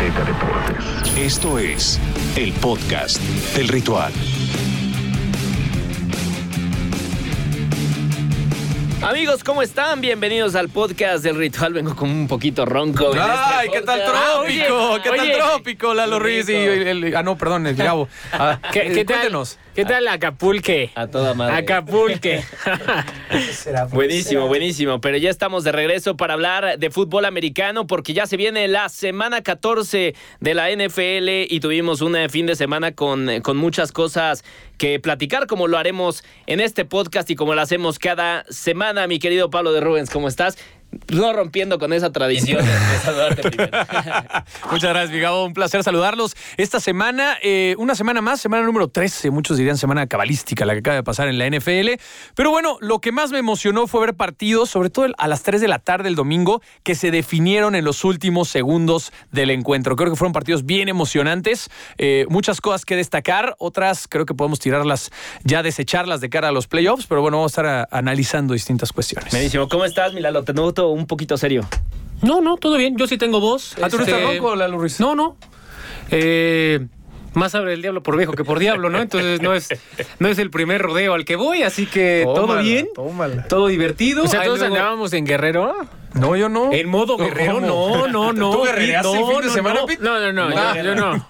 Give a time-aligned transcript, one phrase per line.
[0.00, 1.18] Azteca Deportes.
[1.18, 2.00] Esto es
[2.34, 3.20] el podcast
[3.54, 4.10] del ritual.
[9.02, 10.00] Amigos, ¿cómo están?
[10.00, 11.74] Bienvenidos al podcast del ritual.
[11.74, 13.12] Vengo como un poquito ronco.
[13.14, 14.74] en ¡Ay, este qué tal trópico!
[14.74, 16.48] Ah, oye, ¿Qué tal trópico, Lalo Qué Ruiz?
[16.48, 18.08] Y el, el- ah, no, perdón, el Gabo.
[18.32, 19.32] Ah, ¿Qué, eh, qué tal?
[19.80, 20.90] ¿Qué tal Acapulque?
[20.94, 21.56] A toda madre.
[21.56, 22.44] Acapulque.
[23.92, 25.00] Buenísimo, buenísimo.
[25.00, 28.90] Pero ya estamos de regreso para hablar de fútbol americano porque ya se viene la
[28.90, 33.56] semana 14 de la NFL y tuvimos un eh, fin de semana con, eh, con
[33.56, 34.44] muchas cosas
[34.76, 39.06] que platicar como lo haremos en este podcast y como lo hacemos cada semana.
[39.06, 40.58] Mi querido Pablo de Rubens, ¿cómo estás?
[41.12, 43.70] No rompiendo con esa tradición de saludarte primero.
[44.70, 45.44] Muchas gracias, mi Gabo.
[45.44, 46.36] Un placer saludarlos.
[46.56, 50.80] Esta semana, eh, una semana más, semana número 13, muchos dirían semana cabalística, la que
[50.80, 52.00] acaba de pasar en la NFL.
[52.34, 55.60] Pero bueno, lo que más me emocionó fue ver partidos, sobre todo a las 3
[55.60, 59.96] de la tarde el domingo, que se definieron en los últimos segundos del encuentro.
[59.96, 64.58] Creo que fueron partidos bien emocionantes, eh, muchas cosas que destacar, otras creo que podemos
[64.58, 65.10] tirarlas,
[65.44, 68.92] ya desecharlas de cara a los playoffs, pero bueno, vamos a estar a- analizando distintas
[68.92, 69.30] cuestiones.
[69.32, 69.68] Buenísimo.
[69.68, 70.42] ¿Cómo estás, Milalo?
[70.44, 71.66] Te noto un poquito serio.
[72.22, 72.96] No, no, todo bien.
[72.96, 73.74] Yo sí tengo voz.
[73.82, 75.00] ¿Ah, tú no Este, estás ronco, Lalo Ruiz?
[75.00, 75.36] No, no.
[76.10, 76.86] Eh,
[77.34, 79.00] más abre el diablo por viejo que por diablo, ¿no?
[79.00, 79.68] Entonces no es,
[80.18, 82.88] no es el primer rodeo al que voy, así que todo Tómala, bien.
[82.94, 83.46] tómala.
[83.48, 84.24] Todo divertido.
[84.24, 85.74] O sea, todos luego- andábamos en Guerrero.
[86.14, 86.72] No, yo no.
[86.72, 88.50] En modo guerrero, no, no, no.
[88.50, 89.86] ¿Tú guerrereaste el no, fin de no, semana, no.
[89.86, 90.02] Pete?
[90.02, 91.26] No, no, no, yo, yo no.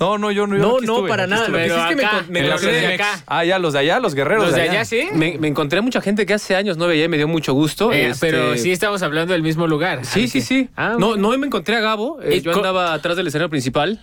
[0.00, 0.56] No, no, yo no.
[0.56, 1.46] yo No, aquí no, estuve, para aquí nada.
[1.46, 2.72] Pero Pero es que me acá, me la los sé.
[2.72, 3.22] de acá.
[3.26, 5.08] Ah, ya, los de allá, los guerreros Los de allá sí.
[5.12, 7.92] Me, me encontré mucha gente que hace años no veía y me dio mucho gusto.
[7.92, 10.04] Eh, Este, Pero sí estamos hablando del mismo lugar.
[10.04, 10.68] Sí, sí, sí.
[10.76, 12.18] Ah, no, no me encontré a Gabo.
[12.22, 14.00] eh, Y yo andaba atrás del escenario principal.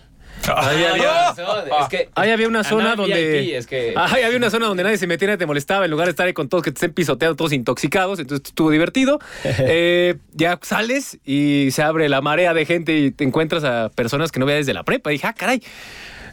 [0.55, 3.41] Ahí Ah, había, Es que ahí había una zona donde.
[3.41, 6.07] VIP, es que- Ahí había una zona donde nadie se metiera, te molestaba, en lugar
[6.07, 8.19] de estar ahí con todos que te estén pisoteando, todos intoxicados.
[8.19, 9.19] Entonces estuvo divertido.
[9.65, 14.31] Eh, ya sales y se abre la marea de gente y te encuentras a personas
[14.31, 15.11] que no veías desde la prepa.
[15.11, 15.61] Y dije, ah, caray,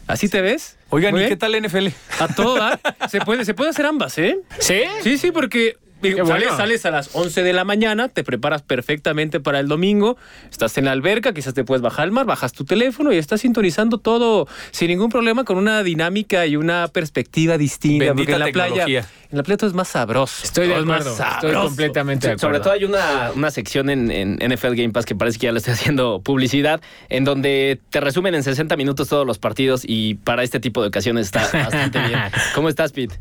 [0.07, 0.77] ¿así te ves?
[0.89, 1.29] Oigan, Muy ¿y bien.
[1.29, 1.87] qué tal NFL?
[2.19, 2.79] A todo dar.
[3.09, 4.37] Se puede, se puede hacer ambas, ¿eh?
[4.59, 4.81] ¿Sí?
[5.01, 6.57] Sí, sí, porque sales, bueno.
[6.57, 10.17] sales a las 11 de la mañana, te preparas perfectamente para el domingo,
[10.49, 13.41] estás en la alberca, quizás te puedes bajar al mar, bajas tu teléfono y estás
[13.41, 18.05] sintonizando todo sin ningún problema con una dinámica y una perspectiva distinta.
[18.05, 18.85] Bendita porque en la tecnología.
[18.85, 20.43] playa, en la playa todo es más sabroso.
[20.43, 21.35] Estoy de todo es más acuerdo.
[21.35, 22.47] Estoy completamente de acuerdo.
[22.47, 25.51] Sobre todo hay una, una sección en, en NFL Game Pass que parece que ya
[25.51, 30.15] le estoy haciendo publicidad, en donde te resumen en 60 minutos todos los partidos y
[30.15, 32.19] para este tipo de ocasiones está bastante bien.
[32.55, 33.15] ¿Cómo estás, Pete?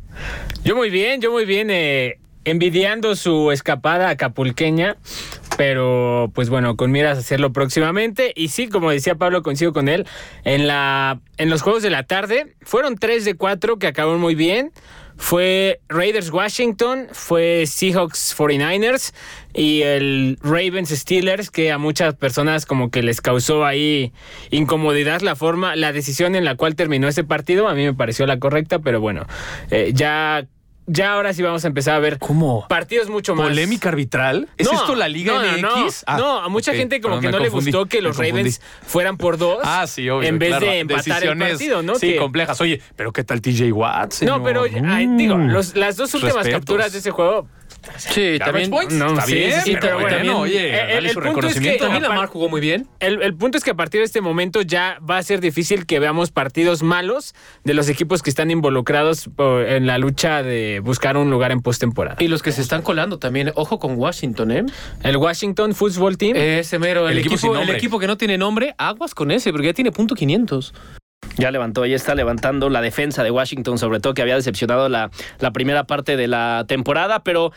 [0.64, 1.68] Yo muy bien, yo muy bien.
[1.70, 4.96] eh, envidiando su escapada acapulqueña.
[5.56, 8.32] Pero, pues bueno, con miras a hacerlo próximamente.
[8.34, 10.06] Y sí, como decía Pablo, coincido con él.
[10.44, 14.34] En, la, en los juegos de la tarde fueron 3 de 4 que acabaron muy
[14.34, 14.72] bien.
[15.20, 19.12] Fue Raiders Washington, fue Seahawks 49ers
[19.52, 24.14] y el Ravens Steelers, que a muchas personas como que les causó ahí
[24.50, 27.68] incomodidad la forma, la decisión en la cual terminó ese partido.
[27.68, 29.26] A mí me pareció la correcta, pero bueno,
[29.70, 30.46] eh, ya,
[30.92, 32.66] ya ahora sí vamos a empezar a ver ¿Cómo?
[32.68, 33.48] partidos mucho más.
[33.48, 34.48] ¿Polémica arbitral?
[34.56, 36.04] ¿Es No, esto la Liga no, no, MX?
[36.06, 38.16] No, Ah, no, a mucha gente como perdón, que no le confundí, gustó que los.
[38.16, 39.58] Ravens fueran por dos.
[39.62, 40.28] Ah, sí, obvio.
[40.28, 40.66] En vez claro.
[40.66, 41.94] de empatar el partido, ¿no?
[41.94, 42.60] Sí, Que- complejas.
[42.60, 44.22] Oye, pero ¿qué tal TJ Watt?
[44.22, 45.50] No, pero ay, digo, Mm.
[45.50, 46.58] los- las dos últimas Respetos.
[46.60, 47.46] capturas de ese juego.
[47.96, 48.70] Sí, Garbage también.
[48.70, 51.58] points, no, está sí, bien, sí, pero, bueno, también, oye, eh, el- su punto es
[51.58, 51.72] que.
[51.78, 52.86] También Lamar jugó muy bien.
[53.00, 55.86] El, el punto es que a partir de este momento ya va a ser difícil
[55.86, 61.16] que veamos partidos malos de los equipos que están involucrados en la lucha de buscar
[61.16, 62.16] un lugar en postemporada.
[62.20, 63.52] Y los que se están colando también.
[63.54, 64.64] Ojo con Washington, ¿eh?
[65.02, 66.36] El Washington Football Team.
[66.36, 69.68] Ese mero, el, equipo equipo, el equipo que no tiene nombre, aguas con ese, porque
[69.68, 70.74] ya tiene punto 500.
[71.40, 75.10] Ya levantó, ya está levantando la defensa de Washington, sobre todo que había decepcionado la,
[75.54, 77.52] primera parte de la temporada, pero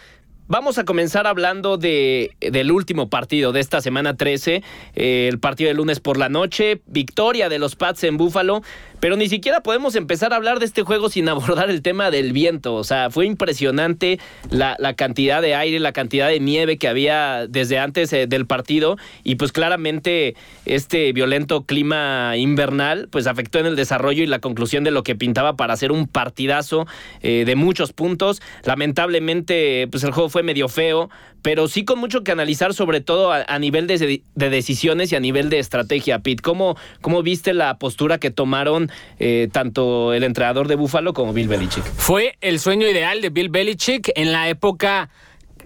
[0.45, 4.61] Vamos a comenzar hablando de, del último partido de esta semana 13,
[4.93, 8.61] eh, el partido de lunes por la noche, victoria de los Pats en Búfalo,
[9.03, 12.31] pero ni siquiera podemos empezar a hablar de este juego sin abordar el tema del
[12.31, 14.17] viento, o sea, fue impresionante
[14.49, 18.95] la, cantidad de aire, la cantidad de nieve que había desde antes eh, del partido
[19.25, 24.85] y pues claramente este violento clima invernal pues afectó en el desarrollo y la conclusión
[24.85, 26.87] de lo que pintaba para hacer un partidazo
[27.21, 28.41] eh, de muchos puntos.
[28.63, 31.09] Lamentablemente pues el juego fue medio feo,
[31.43, 35.19] pero sí con mucho que analizar sobre todo a, nivel de, de, decisiones y a
[35.19, 36.19] nivel de estrategia.
[36.19, 41.33] Pete, ¿cómo, cómo viste la postura que tomaron eh, tanto el entrenador de Búfalo como
[41.33, 41.83] Bill Belichick?
[41.83, 45.09] Fue el sueño ideal de Bill Belichick en la época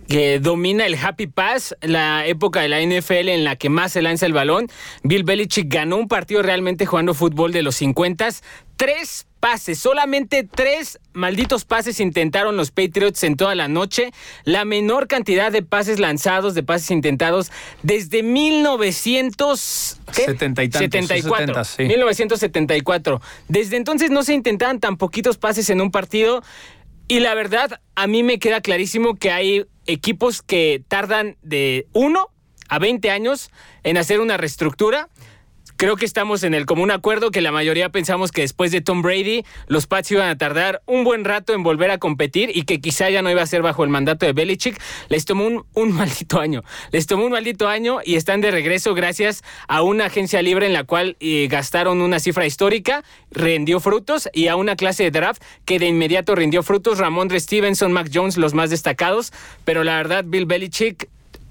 [0.07, 4.01] que domina el Happy Pass, la época de la NFL en la que más se
[4.01, 4.69] lanza el balón.
[5.03, 8.29] Bill Belichick ganó un partido realmente jugando fútbol de los 50.
[8.77, 14.11] Tres pases, solamente tres malditos pases intentaron los Patriots en toda la noche.
[14.43, 17.51] La menor cantidad de pases lanzados, de pases intentados
[17.83, 19.99] desde 1900...
[20.15, 20.25] ¿qué?
[20.25, 21.37] Setenta y tantos, 74.
[21.37, 21.83] setenta, sí.
[21.83, 23.21] 1974.
[23.47, 26.43] Desde entonces no se intentaban tan poquitos pases en un partido.
[27.09, 32.29] Y la verdad, a mí me queda clarísimo que hay equipos que tardan de 1
[32.67, 33.49] a 20 años
[33.83, 35.07] en hacer una reestructura.
[35.77, 39.03] Creo que estamos en el común acuerdo que la mayoría pensamos que después de Tom
[39.03, 42.81] Brady, los Pats iban a tardar un buen rato en volver a competir y que
[42.81, 44.81] quizá ya no iba a ser bajo el mandato de Belichick.
[45.09, 46.63] Les tomó un, maldito año.
[46.91, 50.73] Les tomó un maldito año y están de regreso gracias a una agencia libre en
[50.73, 55.43] la cual eh, gastaron una cifra histórica, rindió frutos y a una clase de draft
[55.65, 56.97] que de inmediato rindió frutos.
[56.97, 59.31] Ramondre Stevenson, Mac Jones, los más destacados.
[59.63, 61.07] Pero la verdad, Bill Belichick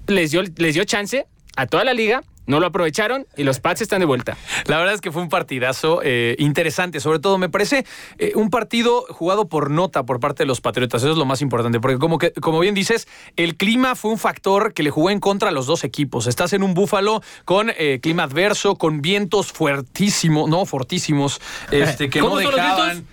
[0.09, 2.25] les dio, les dio chance a toda la liga.
[2.47, 4.37] No lo aprovecharon y los Pats están de vuelta.
[4.67, 7.85] La verdad es que fue un partidazo eh, interesante, sobre todo me parece
[8.19, 11.43] eh, un partido jugado por nota por parte de los Patriotas, eso es lo más
[11.43, 15.11] importante, porque como, que, como bien dices, el clima fue un factor que le jugó
[15.11, 16.27] en contra a los dos equipos.
[16.27, 21.41] Estás en un búfalo con eh, clima adverso, con vientos fuertísimos, no, fortísimos,
[21.71, 23.07] este, que no ¿Cómo son los dejaban...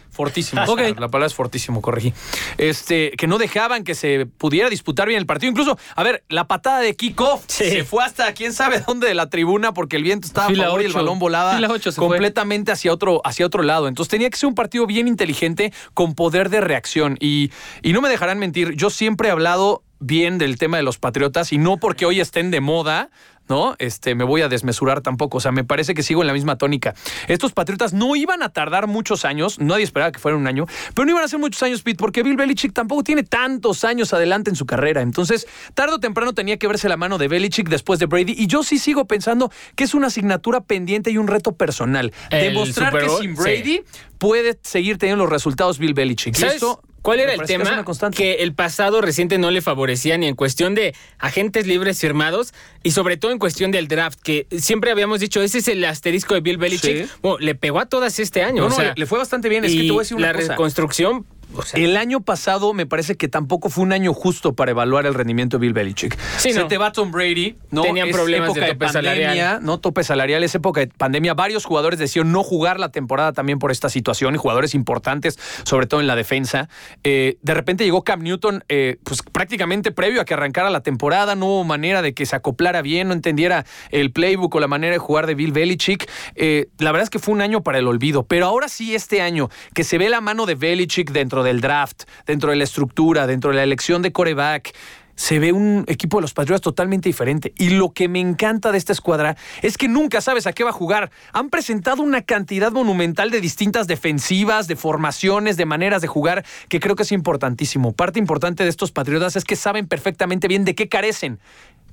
[0.70, 1.00] Ok.
[1.00, 2.14] La palabra es fortísimo, corregí.
[2.58, 5.50] Este, que no dejaban que se pudiera disputar bien el partido.
[5.52, 7.70] Incluso, a ver, la patada de kickoff Sí.
[7.70, 10.68] se fue hasta quién sabe dónde de la tribuna porque el viento estaba Fila a
[10.68, 11.54] favor y el balón volaba
[11.96, 12.08] fue.
[12.08, 13.88] completamente hacia otro, hacia otro lado.
[13.88, 17.18] Entonces tenía que ser un partido bien inteligente con poder de reacción.
[17.20, 17.52] Y,
[17.82, 21.54] y no me dejarán mentir, yo siempre he hablado bien del tema de los patriotas
[21.54, 23.10] y no porque hoy estén de moda.
[23.50, 23.76] ¿No?
[23.78, 25.38] Este, me voy a desmesurar tampoco.
[25.38, 26.96] O sea, me parece que sigo en la misma tónica.
[27.28, 29.60] Estos patriotas no iban a tardar muchos años.
[29.60, 30.66] Nadie esperaba que fuera un año.
[30.94, 34.14] Pero no iban a ser muchos años, Pete, porque Bill Belichick tampoco tiene tantos años
[34.14, 35.02] adelante en su carrera.
[35.02, 38.34] Entonces, tarde o temprano tenía que verse la mano de Belichick después de Brady.
[38.38, 42.14] Y yo sí sigo pensando que es una asignatura pendiente y un reto personal.
[42.30, 43.82] El Demostrar que sin Brady
[44.18, 46.38] puede seguir teniendo los resultados Bill Belichick.
[46.38, 47.86] Y ¿Sabes esto cuál era el tema?
[48.16, 52.92] Que el pasado reciente no le favorecía ni en cuestión de agentes libres firmados y
[52.92, 56.42] sobre todo en cuestión del draft, que siempre habíamos dicho, ese es el asterisco de
[56.42, 57.06] Bill Belichick.
[57.06, 57.12] Sí.
[57.22, 58.68] Bueno, le pegó a todas este año.
[58.68, 59.64] No, o no, le, le fue bastante bien.
[59.64, 60.48] Es que te voy a decir una la cosa.
[60.54, 64.72] reconstrucción, o sea, El año pasado me parece que tampoco fue un año justo para
[64.72, 66.18] evaluar el rendimiento de Bill Belichick.
[66.38, 66.68] Sí, Se no.
[66.68, 67.82] te va Tom Brady, ¿no?
[67.84, 69.60] Tenían Es problemas época de tope pandemia, salarial.
[69.64, 71.34] no tope salarial, es época de pandemia.
[71.34, 75.86] Varios jugadores decidieron no jugar la temporada también por esta situación y jugadores importantes, sobre
[75.88, 76.70] todo en la defensa.
[77.04, 81.36] Eh, de repente llegó Cam Newton, eh, pues prácticamente previo a que arrancara la temporada,
[81.36, 84.94] no hubo manera de que se acoplara bien, no entendiera el playbook o la manera
[84.94, 86.10] de jugar de Bill Belichick.
[86.36, 89.22] Eh, la verdad es que fue un año para el olvido, pero ahora sí este
[89.22, 93.28] año que se ve la mano de Belichick dentro del draft, dentro de la estructura,
[93.28, 94.76] dentro de la elección de coreback.
[95.16, 97.54] Se ve un equipo de los Patriotas totalmente diferente.
[97.58, 100.72] Y lo que me encanta de esta escuadra es que nunca sabes a qué va
[100.72, 101.12] a jugar.
[101.34, 106.80] Han presentado una cantidad monumental de distintas defensivas, de formaciones, de maneras de jugar, que
[106.80, 107.94] creo que es importantísimo.
[107.94, 111.40] Parte importante de estos Patriotas es que saben perfectamente bien de qué carecen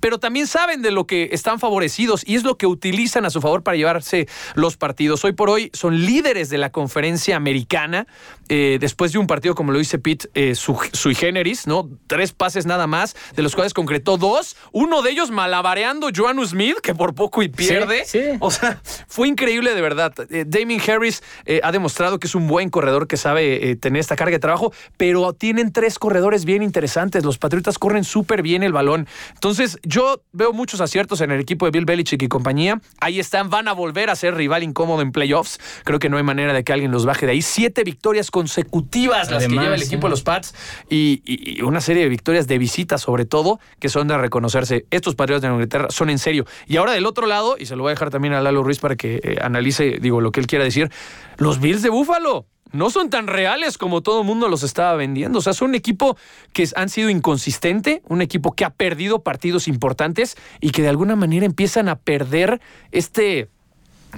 [0.01, 3.41] pero también saben de lo que están favorecidos y es lo que utilizan a su
[3.41, 5.25] favor para llevarse los partidos.
[5.25, 8.07] Hoy por hoy son líderes de la conferencia americana,
[8.49, 11.89] eh, después de un partido, como lo dice Pete, eh, su- sui generis, ¿no?
[12.07, 16.77] Tres pases nada más, de los cuales concretó dos, uno de ellos malabareando Joanu Smith,
[16.83, 18.05] que por poco y pierde.
[18.05, 18.21] sí.
[18.41, 20.13] O sea, fue increíble de verdad.
[20.31, 24.01] Eh, Damien Harris eh, ha demostrado que es un buen corredor que sabe eh, tener
[24.01, 27.25] esta carga de trabajo, pero tienen tres corredores bien interesantes.
[27.25, 29.07] Los Patriotas corren súper bien el balón.
[29.35, 32.81] Entonces, yo veo muchos aciertos en el equipo de Bill Belichick y compañía.
[33.01, 35.59] Ahí están, van a volver a ser rival incómodo en playoffs.
[35.85, 37.43] Creo que no hay manera de que alguien los baje de ahí.
[37.43, 40.55] Siete victorias consecutivas las que lleva el equipo de los Pats
[40.89, 44.87] y, y- y una serie de victorias de visita, sobre todo, que son de reconocerse.
[44.91, 46.45] Estos Patriotas de Inglaterra son en serio.
[46.69, 48.79] Y ahora del otro lado, y se lo voy a dejar también a Lalo Ruiz
[48.79, 50.91] para que eh, analice, digo, lo que él quiera decir,
[51.39, 52.47] los Bills de Búfalo.
[52.73, 55.39] No son tan reales como todo el mundo los estaba vendiendo.
[55.39, 56.17] O sea, son un equipo
[56.53, 61.17] que han sido inconsistente, un equipo que ha perdido partidos importantes y que de alguna
[61.17, 62.61] manera empiezan a perder
[62.93, 63.49] este,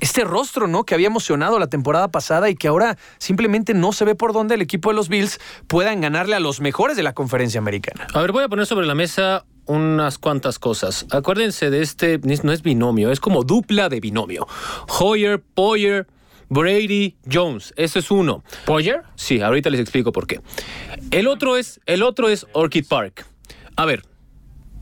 [0.00, 0.84] este rostro, ¿no?
[0.84, 4.54] Que había emocionado la temporada pasada y que ahora simplemente no se ve por dónde
[4.54, 8.06] el equipo de los Bills puedan ganarle a los mejores de la conferencia americana.
[8.14, 11.06] A ver, voy a poner sobre la mesa unas cuantas cosas.
[11.10, 14.46] Acuérdense de este, no es binomio, es como dupla de binomio.
[14.98, 16.06] Hoyer, Poyer,
[16.52, 17.72] Brady, Jones.
[17.76, 18.44] Ese es uno.
[18.66, 19.04] ¿Poyer?
[19.14, 20.42] Sí, ahorita les explico por qué.
[21.10, 23.24] El otro es, el otro es Orchid Park.
[23.74, 24.02] A ver,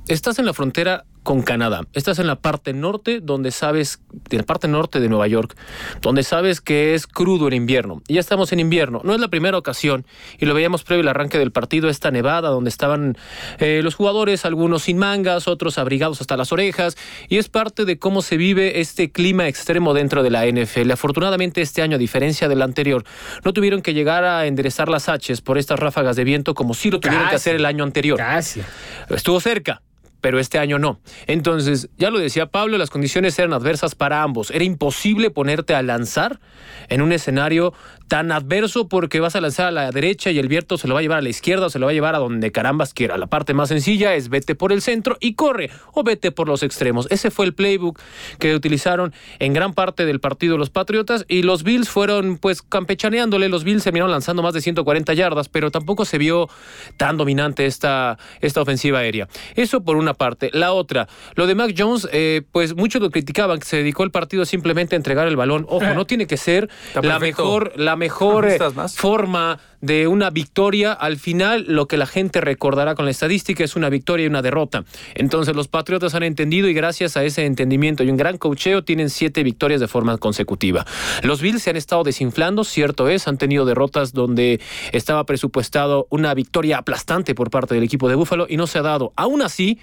[0.09, 1.83] estás en la frontera con Canadá.
[1.93, 4.01] Estás en la parte norte, donde sabes,
[4.31, 5.57] en la parte norte de Nueva York,
[6.01, 8.03] donde sabes que es crudo en invierno.
[8.09, 9.01] Y ya estamos en invierno.
[9.05, 10.07] No es la primera ocasión,
[10.39, 13.17] y lo veíamos previo al arranque del partido, esta nevada, donde estaban
[13.59, 16.97] eh, los jugadores, algunos sin mangas, otros abrigados hasta las orejas,
[17.29, 20.91] y es parte de cómo se vive este clima extremo dentro de la NFL.
[20.91, 23.05] Afortunadamente este año, a diferencia del anterior,
[23.45, 26.91] no tuvieron que llegar a enderezar las haches por estas ráfagas de viento como sí
[26.91, 28.19] lo tuvieron que hacer el año anterior.
[28.19, 28.63] Casi.
[29.09, 29.83] Estuvo cerca,
[30.21, 31.01] pero este año no.
[31.27, 34.51] Entonces, ya lo decía Pablo, las condiciones eran adversas para ambos.
[34.51, 36.41] Era imposible ponerte a lanzar
[36.89, 37.73] en un escenario
[38.09, 41.01] tan adverso porque vas a lanzar a la derecha y el viento se lo va
[41.01, 43.17] a llevar a la izquierda o se lo va a llevar a donde carambas quiera.
[43.17, 46.65] La parte más sencilla es vete por el centro y corre o vete por los
[46.65, 47.07] extremos.
[47.11, 48.01] Ese fue el playbook
[48.41, 53.49] que utilizaron en gran parte del partido los Patriotas y los Bills fueron pues campechaneándole.
[53.49, 56.49] Los Bills terminaron lanzando más de 140 yardas, pero tampoco se vio
[56.97, 59.29] tan dominante esta, esta ofensiva aérea.
[59.55, 60.51] Eso por una parte.
[60.53, 64.11] La otra, lo de Mac Jones, eh, pues muchos lo criticaban, que se dedicó el
[64.11, 65.67] partido simplemente a entregar el balón.
[65.69, 66.69] Ojo, no tiene que ser
[67.01, 68.97] la mejor, la mejor eh, ¿Necesitas más?
[68.97, 70.93] forma de una victoria.
[70.93, 74.43] Al final, lo que la gente recordará con la estadística es una victoria y una
[74.43, 74.85] derrota.
[75.15, 79.11] Entonces, los Patriotas han entendido y gracias a ese entendimiento y un gran cocheo tienen
[79.11, 80.87] siete victorias de forma consecutiva.
[81.23, 84.61] Los Bills se han estado desinflando, cierto es, han tenido derrotas donde
[84.93, 88.83] estaba presupuestado una victoria aplastante por parte del equipo de Buffalo y no se ha
[88.83, 89.13] dado.
[89.17, 89.79] Aún así,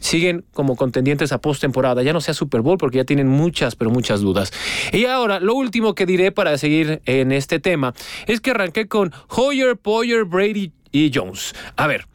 [0.00, 2.02] siguen como contendientes a postemporada.
[2.02, 4.52] Ya no sea Super Bowl porque ya tienen muchas, pero muchas dudas.
[4.92, 7.94] Y ahora, lo último que diré para seguir en este tema
[8.26, 11.54] es que arranqué con Hoyer, Poyer, Brady y Jones.
[11.76, 12.06] A ver.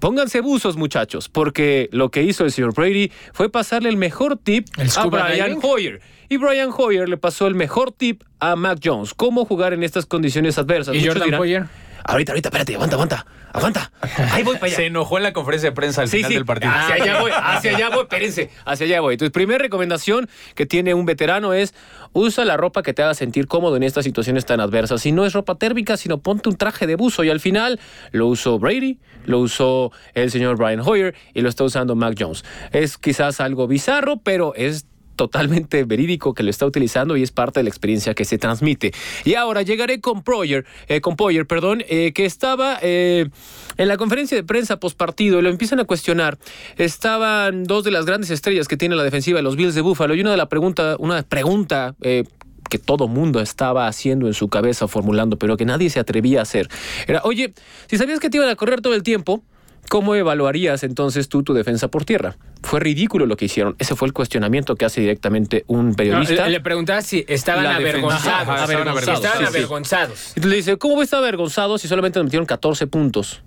[0.00, 4.66] Pónganse buzos, muchachos, porque lo que hizo el señor Brady fue pasarle el mejor tip
[4.76, 5.60] ¿El a Brian diving?
[5.62, 6.00] Hoyer.
[6.28, 9.14] Y Brian Hoyer le pasó el mejor tip a Mac Jones.
[9.14, 10.94] ¿Cómo jugar en estas condiciones adversas?
[10.96, 11.70] ¿Y Muchos Jordan dirán?
[12.08, 13.90] Ahorita, ahorita, espérate, aguanta, aguanta, aguanta.
[14.32, 14.76] Ahí voy para allá.
[14.76, 16.72] Se enojó en la conferencia de prensa al Sí, final sí, del partido.
[16.72, 19.14] hacia allá voy, hacia allá voy, espérense, hacia allá voy.
[19.14, 21.74] Entonces, primera recomendación que tiene un veterano es
[22.12, 25.02] usa la ropa que te haga sentir cómodo en estas situaciones tan adversas.
[25.02, 27.24] Si no es ropa térmica, sino ponte un traje de buzo.
[27.24, 27.80] Y al final
[28.12, 32.44] lo usó Brady, lo usó el señor Brian Hoyer y lo está usando Mac Jones.
[32.72, 37.60] Es quizás algo bizarro, pero es totalmente verídico que lo está utilizando y es parte
[37.60, 38.92] de la experiencia que se transmite.
[39.24, 43.28] Y ahora llegaré con Poyer, eh, con Poyer, perdón, eh, que estaba eh,
[43.76, 46.38] en la conferencia de prensa post partido y lo empiezan a cuestionar.
[46.76, 50.14] Estaban dos de las grandes estrellas que tiene la defensiva de los Bills de Buffalo
[50.14, 52.24] y una de la pregunta, una pregunta eh,
[52.68, 56.42] que todo mundo estaba haciendo en su cabeza, formulando, pero que nadie se atrevía a
[56.42, 56.68] hacer.
[57.06, 57.54] Era, oye,
[57.88, 59.42] si sabías que te iban a correr todo el tiempo,
[59.88, 62.36] ¿cómo evaluarías entonces tú tu defensa por tierra?
[62.62, 63.76] Fue ridículo lo que hicieron.
[63.78, 66.46] Ese fue el cuestionamiento que hace directamente un No, periodista.
[66.46, 68.24] le, le preguntaba si estaban La avergonzados.
[68.48, 69.18] Ajá, estaban Si avergonzados.
[69.24, 69.56] Estaban Sí, sí.
[69.56, 70.26] avergonzados.
[70.30, 73.42] Entonces le dice, ¿cómo voy a estar avergonzado si solamente nos metieron 14 puntos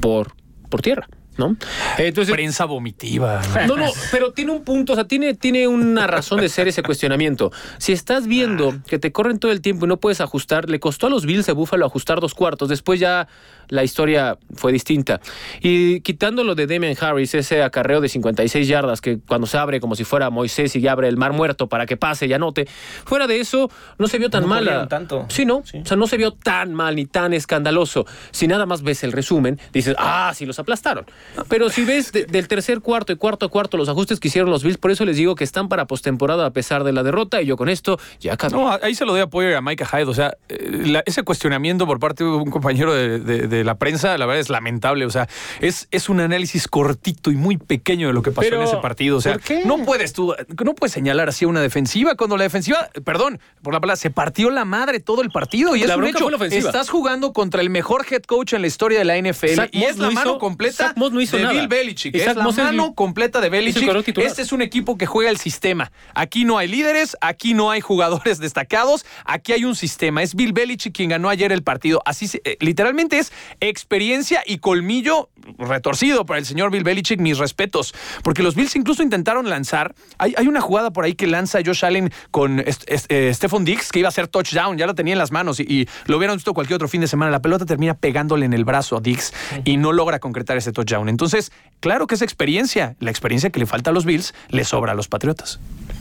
[0.00, 0.32] por,
[0.68, 1.08] por tierra?
[1.36, 1.56] ¿No?
[1.98, 3.42] Entonces, Prensa vomitiva.
[3.66, 6.84] no, no, pero tiene un punto, o sea, tiene, tiene una razón de ser ese
[6.84, 7.50] cuestionamiento.
[7.78, 11.08] Si estás viendo que te corren todo el tiempo y no puedes ajustar, le costó
[11.08, 13.26] a los Bills de Búfalo ajustar dos cuartos, después ya
[13.68, 15.20] la historia fue distinta.
[15.60, 19.94] Y quitándolo de Damian Harris, ese acarreo de 56 yardas que cuando se abre como
[19.94, 22.66] si fuera Moisés y abre el mar muerto para que pase y anote,
[23.04, 24.60] fuera de eso no se vio tan No mala.
[24.64, 25.26] corrieron tanto.
[25.28, 25.56] Sí, ¿no?
[25.58, 28.06] O sea, no se vio tan mal ni tan escandaloso.
[28.30, 31.04] Si nada más ves el resumen, dices, ah, sí los aplastaron.
[31.48, 34.50] Pero si ves de- del tercer cuarto y cuarto a cuarto los ajustes que hicieron
[34.50, 37.40] los Bills, por eso les digo que están para postemporada a pesar de la derrota
[37.42, 38.54] y yo con esto ya acabé.
[38.54, 40.04] No, ahí se lo doy apoyo a Micah Hyde.
[40.10, 43.76] O sea, eh, la- ese cuestionamiento por parte de un compañero de, de- de la
[43.76, 45.06] prensa, la verdad es lamentable.
[45.06, 45.28] O sea,
[45.60, 48.76] es, es un análisis cortito y muy pequeño de lo que pasó Pero, en ese
[48.78, 49.16] partido.
[49.16, 49.62] O sea, ¿por qué?
[49.64, 53.72] no puedes tú, no puedes señalar así a una defensiva cuando la defensiva, perdón, por
[53.74, 55.76] la palabra, se partió la madre todo el partido.
[55.76, 56.30] Y La es un hecho.
[56.44, 59.54] Estás jugando contra el mejor head coach en la historia de la NFL.
[59.54, 61.54] Zach y Moss es la no mano hizo- completa Zach Moss no hizo de nada.
[61.54, 62.14] Bill Belichick.
[62.14, 63.88] Es la Moss es el- mano completa de Belichick.
[64.18, 65.90] Este es un equipo que juega el sistema.
[66.14, 70.22] Aquí no hay líderes, aquí no hay jugadores destacados, aquí hay un sistema.
[70.22, 72.02] Es Bill Belichick quien ganó ayer el partido.
[72.04, 77.20] Así se- eh, literalmente es experiencia y colmillo retorcido para el señor Bill Belichick.
[77.20, 79.94] Mis respetos, porque los Bills incluso intentaron lanzar.
[80.18, 83.92] Hay, hay una jugada por ahí que lanza Josh Allen con est- eh, Stephon Diggs
[83.92, 84.76] que iba a ser touchdown.
[84.78, 87.30] Ya la tenía en las manos y, lo hubieran visto cualquier otro fin de semana.
[87.30, 89.32] La pelota termina pegándole en el brazo a Diggs
[89.64, 91.08] y no logra concretar ese touchdown.
[91.08, 92.96] Entonces, claro que es experiencia.
[93.00, 95.60] La experiencia que le falta a los Bills le sobra a los Patriotas.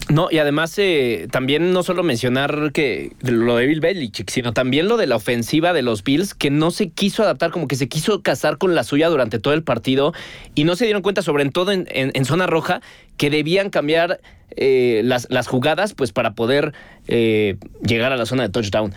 [0.10, 4.88] No, y además eh, también no solo mencionar que lo de Bill Belichick, sino también
[4.89, 7.88] lo de la ofensiva de los Bills, que no se quiso adaptar, como que se
[7.88, 10.13] quiso casar con la suya durante todo el partido
[10.55, 12.81] y no se dieron cuenta, sobre todo en, en- en zona roja,
[13.17, 14.19] que debían cambiar
[14.55, 16.74] eh, las, las jugadas pues para poder
[17.07, 17.55] eh,
[17.86, 18.93] llegar a la zona de touchdown.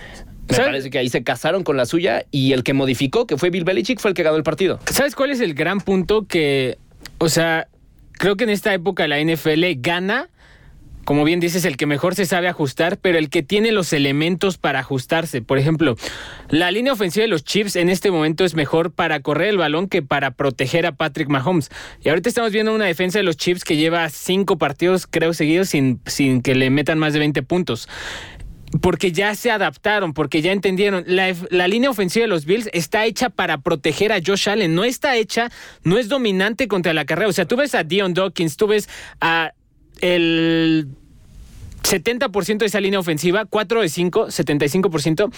[0.48, 3.50] Me parece que ahí se casaron con la suya y el que modificó, que fue
[3.50, 4.80] Bill Belichick, fue el que ganó el partido.
[4.90, 6.26] ¿Sabes cuál es el gran punto?
[6.26, 6.78] Que,
[7.18, 7.68] o sea,
[8.12, 10.28] creo que en esta época la NFL gana
[11.06, 14.58] como bien dices, el que mejor se sabe ajustar, pero el que tiene los elementos
[14.58, 15.40] para ajustarse.
[15.40, 15.96] Por ejemplo,
[16.50, 19.88] la línea ofensiva de los Chiefs en este momento es mejor para correr el balón
[19.88, 21.70] que para proteger a Patrick Mahomes.
[22.02, 25.68] Y ahorita estamos viendo una defensa de los Chiefs que lleva cinco partidos, creo, seguidos
[25.68, 27.88] sin, sin que le metan más de 20 puntos
[28.82, 31.04] porque ya se adaptaron, porque ya entendieron.
[31.06, 34.84] La, la, línea ofensiva de los Bills está hecha para proteger a Josh Allen, no
[34.84, 35.50] está hecha,
[35.84, 37.28] no es dominante contra la carrera.
[37.28, 38.88] O sea, tú ves a Dion Dawkins, tú ves
[39.20, 39.52] a
[40.00, 40.88] el
[41.82, 45.32] 70% de esa línea ofensiva, 4 de 5, 75%,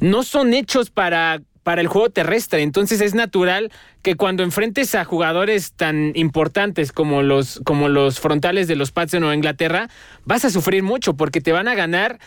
[0.00, 2.62] no son hechos para para el juego terrestre.
[2.62, 8.68] Entonces es natural que cuando enfrentes a jugadores tan importantes como los, como los frontales
[8.68, 9.90] de los Pats de Nueva Inglaterra,
[10.24, 12.20] vas a sufrir mucho porque te van a ganar,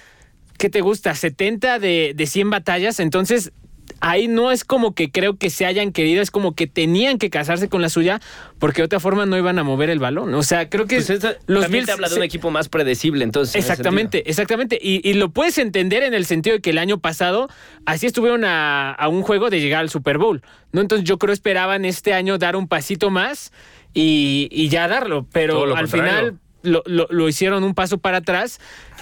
[0.59, 1.15] ¿qué te gusta?
[1.15, 2.99] 70 de, de 100 batallas.
[2.99, 3.51] Entonces
[4.01, 7.29] ahí no es como que creo que se hayan querido, es como que tenían que
[7.29, 8.19] casarse con la suya
[8.59, 10.33] porque de otra forma no iban a mover el balón.
[10.33, 13.55] O sea, creo que pues los Bills habla de un equipo más predecible, entonces.
[13.55, 14.77] Exactamente, exactamente.
[14.81, 17.47] Y, lo puedes entender en el sentido de que el año pasado
[17.85, 20.41] así estuvieron a, un juego de llegar al Super Bowl.
[20.71, 20.81] ¿no?
[20.81, 23.51] Entonces yo creo esperaban este año dar un pasito más
[23.93, 28.59] y, ya darlo, pero al final lo, lo, hicieron un paso para atrás.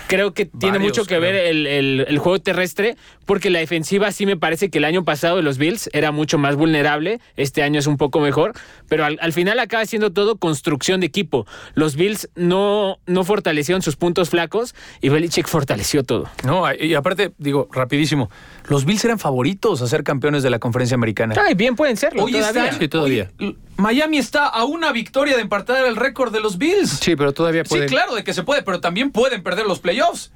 [0.08, 4.70] Creo que tiene mucho que ver el, juego terrestre, porque la defensiva sí me parece
[4.70, 7.98] que el año pasado de los Bills era mucho más vulnerable, este año es un
[7.98, 8.54] poco mejor,
[8.88, 11.46] pero al, final acaba siendo todo construcción de equipo.
[11.76, 16.30] Los Bills no, no fortalecieron sus puntos flacos y Belichick fortaleció todo.
[16.44, 18.30] No, y aparte, digo, rapidísimo,
[18.68, 21.36] los Bills eran favoritos a ser campeones de la conferencia americana.
[21.40, 22.24] Ay, bien pueden serlo.
[22.24, 22.90] Hoy todavía.
[22.90, 23.32] todavía.
[23.78, 26.90] Miami está a una victoria de empatar el récord de los Bills.
[27.02, 27.88] Sí, pero todavía pueden.
[27.88, 29.89] Sí, claro, de que se puede, pero también pueden perder los playoffs.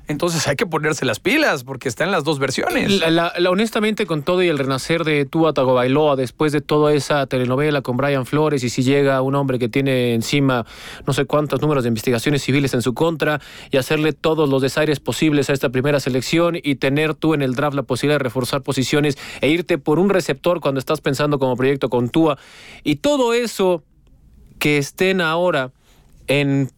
[0.08, 3.02] Entonces hay que ponerse las pilas porque está en las dos versiones.
[3.10, 7.82] La, honestamente, con todo y el renacer de Tua Tagovailoa después de toda esa telenovela
[7.82, 10.66] con Brian Flores y si llega un hombre que tiene encima
[11.06, 13.40] no sé cuántos números de investigaciones civiles en su contra
[13.72, 17.56] y hacerle todos los desaires posibles a esta primera selección y tener tú en el
[17.56, 21.56] draft la posibilidad de reforzar posiciones e irte por un receptor cuando estás pensando como
[21.56, 22.38] proyecto con Tua
[22.84, 23.84] y todo eso
[24.60, 25.72] que estén ahora
[26.28, 26.72] en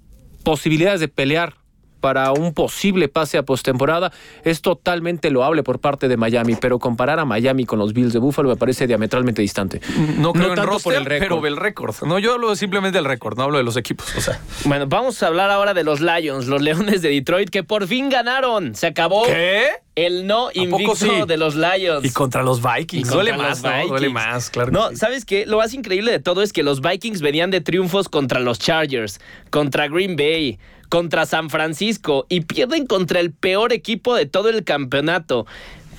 [0.43, 1.64] posibilidades de pelear
[2.05, 4.11] para un posible pase a postemporada
[4.43, 8.19] es totalmente loable por parte de Miami, pero comparar a Miami con los Bills de
[8.19, 9.81] Buffalo me parece diametralmente distante.
[10.19, 11.41] No creo en roster, por el récord.
[11.41, 11.95] pero el récord.
[12.03, 14.15] No, yo hablo simplemente del récord, no hablo de los equipos.
[14.15, 14.39] O sea.
[14.65, 18.09] Bueno, vamos a hablar ahora de los Lions, los Leones de Detroit, que por fin
[18.09, 18.75] ganaron.
[18.75, 19.25] Se acabó.
[19.25, 19.69] ¿Qué?
[19.95, 22.05] El no invicto de los Lions.
[22.05, 23.09] Y contra los Vikings.
[23.09, 23.87] Duele más, ¿no?
[23.87, 24.69] Duele más, claro.
[24.71, 25.45] No, ¿sabes qué?
[25.45, 29.21] Lo más increíble de todo es que los Vikings venían de triunfos contra los Chargers,
[29.49, 30.59] contra Green Bay,
[30.95, 35.45] contra San Francisco y pierden contra el peor equipo de todo el campeonato.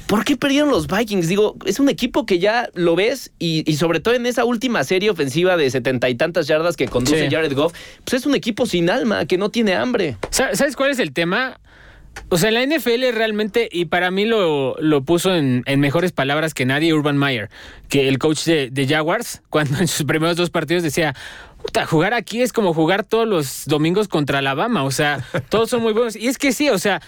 [0.07, 1.29] ¿Por qué perdieron los Vikings?
[1.29, 5.11] Digo, es un equipo que ya lo ves y, sobre todo en esa última serie
[5.11, 8.89] ofensiva de setenta y tantas yardas que conduce Jared Goff, pues es un equipo sin
[8.89, 10.17] alma, que no tiene hambre.
[10.31, 11.61] ¿Sabes cuál es el tema?
[12.31, 16.65] O sea, la NFL realmente, y para mí lo, lo puso en, mejores palabras que
[16.65, 17.51] nadie, Urban Meyer,
[17.91, 21.15] que el coach de, de Jaguars, cuando en sus primeros dos partidos decía,
[21.87, 25.93] jugar aquí es como jugar todos los domingos contra Alabama, o sea, todos son muy
[25.93, 26.17] buenos.
[26.17, 27.01] Y es que sí, o sea,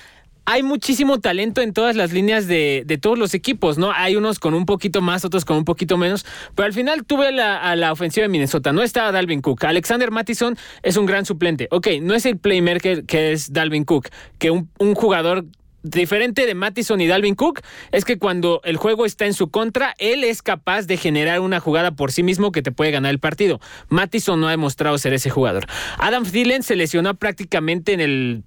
[0.50, 3.92] hay muchísimo talento en todas las líneas de, todos los equipos, ¿no?
[3.92, 7.32] Hay unos con un poquito más, otros con un poquito menos, pero al final tuve
[7.32, 9.64] la, a la ofensiva de Minnesota, no estaba Dalvin Cook.
[9.64, 11.68] Alexander Mattison es un gran suplente.
[11.70, 15.44] Ok, no es el playmaker que es Dalvin Cook, que un jugador
[15.82, 17.60] diferente de Mattison y Dalvin Cook
[17.92, 21.60] es que cuando el juego está en su contra, él es capaz de generar una
[21.60, 23.60] jugada por sí mismo que te puede ganar el partido.
[23.88, 25.66] Mattison no ha demostrado ser ese jugador.
[25.98, 28.44] Adam Thielen se lesionó prácticamente en el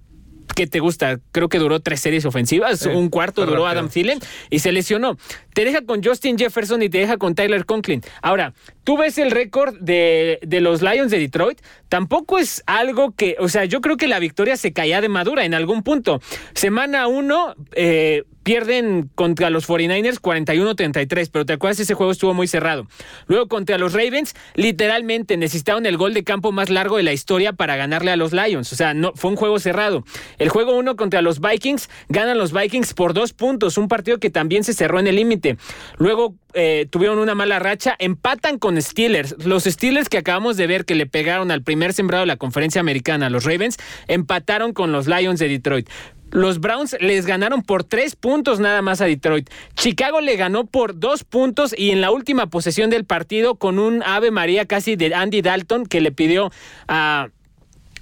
[0.54, 1.18] ¿qué te gusta?
[1.32, 5.16] Creo que duró tres series ofensivas, un cuarto duró Adam Thielen y se lesionó.
[5.54, 8.02] Te deja con Justin Jefferson y te deja con Tyler Conklin.
[8.22, 13.36] Ahora, tú ves el récord de, de, los Lions de Detroit, tampoco es algo que,
[13.38, 16.20] o sea, yo creo que la victoria se caía de madura en algún punto.
[16.54, 22.46] Semana uno, eh, pierden contra los 49ers 41-33, pero te acuerdas, ese juego estuvo muy
[22.46, 22.86] cerrado.
[23.26, 27.52] Luego contra los Ravens, literalmente necesitaron el gol de campo más largo de la historia
[27.52, 28.72] para ganarle a los Lions.
[28.72, 30.04] O sea, no, fue un juego cerrado.
[30.38, 34.30] El juego uno contra los Vikings, ganan los Vikings por dos puntos, un partido que
[34.30, 35.56] también se cerró en el límite.
[35.98, 39.36] Luego eh, tuvieron una mala racha, empatan con Steelers.
[39.44, 42.80] Los Steelers que acabamos de ver que le pegaron al primer sembrado de la conferencia
[42.80, 43.78] americana, los Ravens,
[44.08, 45.88] empataron con los Lions de Detroit.
[46.32, 49.50] Los Browns les ganaron por tres puntos nada más a Detroit.
[49.74, 54.02] Chicago le ganó por dos puntos y en la última posesión del partido con un
[54.02, 56.50] Ave María casi de Andy Dalton que le pidió
[56.88, 57.28] a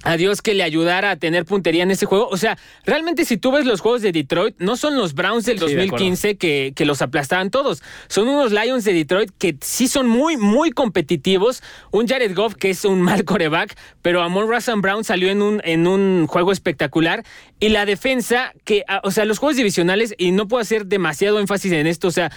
[0.03, 2.27] a Dios que le ayudara a tener puntería en ese juego.
[2.29, 5.59] O sea, realmente si tú ves los juegos de Detroit, no son los Browns del
[5.59, 7.83] Sí, de 2015 que, que los aplastaban todos.
[8.07, 11.61] Son unos Lions de Detroit que sí son muy, muy competitivos.
[11.91, 15.61] Un Jared Goff que es un mal coreback, pero Amon Russell Brown salió en un,
[15.63, 17.23] en un juego espectacular.
[17.59, 21.39] Y la defensa, que, ah, o sea, los juegos divisionales, y no puedo hacer demasiado
[21.39, 22.31] énfasis en esto, o sea,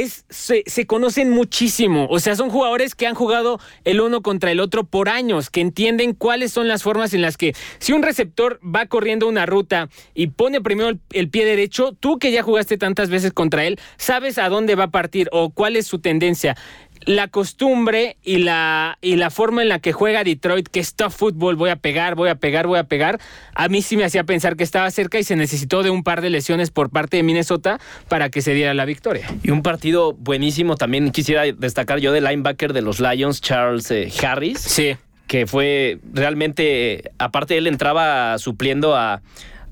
[0.00, 2.06] es, se, conocen muchísimo.
[2.10, 5.60] O sea, son jugadores que han jugado el uno contra el otro por años, que
[5.60, 9.88] entienden cuáles son las formas en las que si un receptor va corriendo una ruta
[10.14, 14.38] y pone primero el pie derecho, tú que ya jugaste tantas veces contra él, sabes
[14.38, 16.56] a dónde va a partir o cuál es su tendencia.
[17.04, 21.12] La costumbre y la, y la forma en la que juega Detroit, que es tough
[21.12, 23.20] fútbol, voy a pegar, voy a pegar, voy a pegar,
[23.54, 26.20] a mí sí me hacía pensar que estaba cerca y se necesitó de un par
[26.20, 27.78] de lesiones por parte de Minnesota
[28.08, 29.28] para que se diera la victoria.
[29.42, 34.10] Y un partido buenísimo también quisiera destacar yo del linebacker de los Lions, Charles eh,
[34.22, 34.58] Harris.
[34.60, 34.96] Sí.
[35.26, 39.22] que fue realmente, aparte él entraba supliendo a,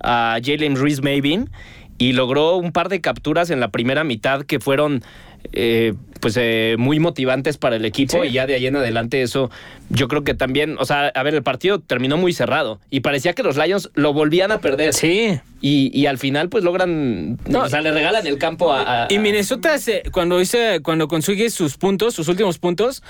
[0.01, 1.51] a Jalen Reese Mavin
[1.99, 5.03] y logró un par de capturas en la primera mitad que fueron
[5.53, 8.29] eh, pues eh, muy motivantes para el equipo Sí.
[8.29, 9.51] y ya de ahí en adelante eso
[9.91, 13.35] yo creo que también, o sea, a ver, el partido terminó muy cerrado y parecía
[13.35, 15.39] que los Lions lo volvían a perder Sí.
[15.61, 17.61] y, y al final pues logran, No.
[17.65, 19.05] o sea, le regalan el campo a...
[19.05, 23.03] a- Y Minnesota, se- cuando, hice, cuando consigue sus puntos, sus últimos puntos,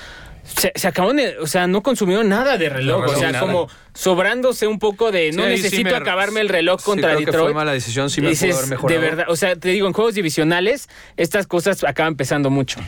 [0.45, 3.05] se, se acabaron de, o sea, no consumió nada de reloj.
[3.07, 3.41] No, o sea, nada.
[3.41, 7.11] como sobrándose un poco de no Sí, sí necesito me- acabarme el reloj sí, contra
[7.11, 7.45] creo que Detroit.
[7.47, 9.01] fue mala decisión, sí me Dices, haber mejorado.
[9.01, 12.81] De verdad, o sea, te digo, en juegos divisionales, estas cosas acaban pesando mucho.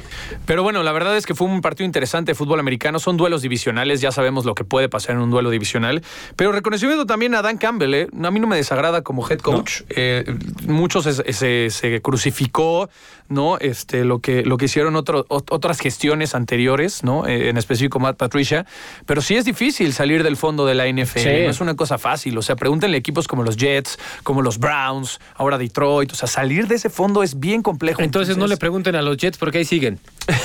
[0.47, 2.99] Pero bueno, la verdad es que fue un partido interesante de fútbol americano.
[2.99, 6.03] Son duelos divisionales, ya sabemos lo que puede pasar en un duelo divisional.
[6.35, 7.95] Pero reconocimiento también a Dan Campbell.
[7.95, 8.09] ¿eh?
[8.25, 9.83] A mí no me desagrada como head coach.
[9.91, 10.25] Eh,
[10.67, 12.91] muchos se, se- se crucificó,
[13.29, 13.59] ¿no?
[13.59, 17.27] Este, lo, que, lo que hicieron otro- otras gestiones anteriores, ¿no?
[17.29, 18.67] Eh, en específico Matt Patricia.
[19.07, 21.19] Pero sí es difícil salir del fondo de la NFL.
[21.19, 21.29] Sí.
[21.45, 22.37] No es una cosa fácil.
[22.39, 26.13] O sea, pregúntenle equipos como los Jets, como los Browns, ahora Detroit.
[26.13, 28.03] O sea, salir de ese fondo es bien complejo.
[28.03, 29.99] Entonces no le pregunten a los Jets porque ahí siguen.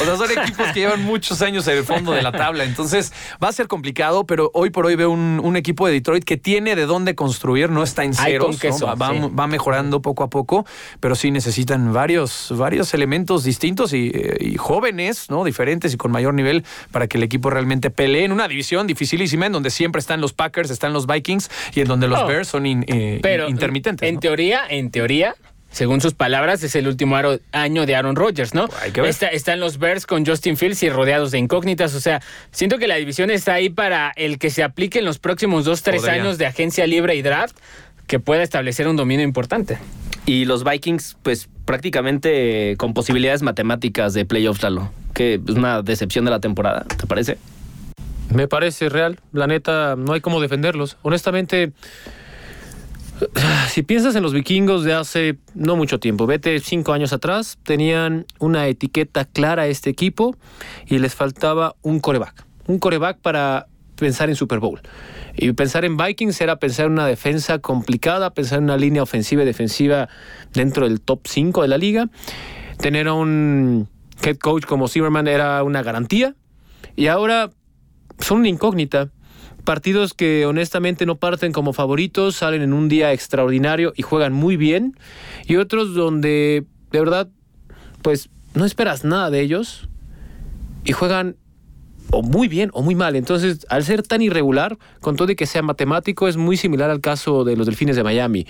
[0.00, 2.64] O sea, son equipos que llevan muchos años en el fondo de la tabla.
[2.64, 6.24] Entonces va a ser complicado, pero hoy por hoy veo un, un equipo de Detroit
[6.24, 8.96] que tiene de dónde construir, no está en ceros, con queso, ¿no?
[8.96, 9.20] va, sí.
[9.38, 10.66] va mejorando poco a poco,
[11.00, 15.44] pero sí necesitan varios, varios elementos distintos y, eh, y jóvenes, ¿no?
[15.44, 19.46] Diferentes y con mayor nivel para que el equipo realmente pelee en una división dificilísima
[19.46, 22.26] en donde siempre están los Packers, están los Vikings y en donde los Oh.
[22.26, 24.08] Bears son in- eh, Pero intermitentes.
[24.08, 24.20] En ¿no?
[24.20, 25.34] teoría, en teoría,
[25.70, 28.68] según sus palabras, es el último aro- año de Aaron Rodgers, ¿no?
[28.82, 29.08] Hay que ver.
[29.10, 31.94] Está- están los Bears con Justin Fields y rodeados de incógnitas.
[31.94, 35.18] O sea, siento que la división está ahí para el que se aplique en los
[35.18, 36.20] próximos dos, tres Podría.
[36.22, 37.56] años de agencia libre y draft,
[38.06, 39.78] que pueda establecer un dominio importante.
[40.26, 44.90] Y los Vikings, pues prácticamente con posibilidades matemáticas de playoffs, Lalo.
[45.14, 47.38] Que es una decepción de la temporada, ¿te parece?
[48.32, 49.18] Me parece real.
[49.32, 50.96] La neta, no hay cómo defenderlos.
[51.02, 51.72] Honestamente,
[53.68, 58.26] si piensas en los vikingos de hace no mucho tiempo, vete cinco años atrás, tenían
[58.38, 60.36] una etiqueta clara a este equipo
[60.86, 62.44] y les faltaba un coreback.
[62.66, 64.80] Un coreback para pensar en Super Bowl.
[65.36, 69.42] Y pensar en Vikings era pensar en una defensa complicada, pensar en una línea ofensiva
[69.42, 70.08] y defensiva
[70.52, 72.08] dentro del top 5 de la liga.
[72.78, 73.88] Tener a un
[74.22, 76.34] head coach como Zimmerman era una garantía.
[76.96, 77.50] Y ahora
[78.18, 79.10] son una incógnita.
[79.64, 84.56] Partidos que honestamente no parten como favoritos, salen en un día extraordinario y juegan muy
[84.56, 84.98] bien.
[85.46, 87.28] Y otros donde de verdad,
[88.02, 89.88] pues no esperas nada de ellos
[90.84, 91.36] y juegan
[92.12, 93.16] o muy bien o muy mal.
[93.16, 97.00] Entonces, al ser tan irregular, con todo y que sea matemático, es muy similar al
[97.00, 98.46] caso de los Delfines de Miami.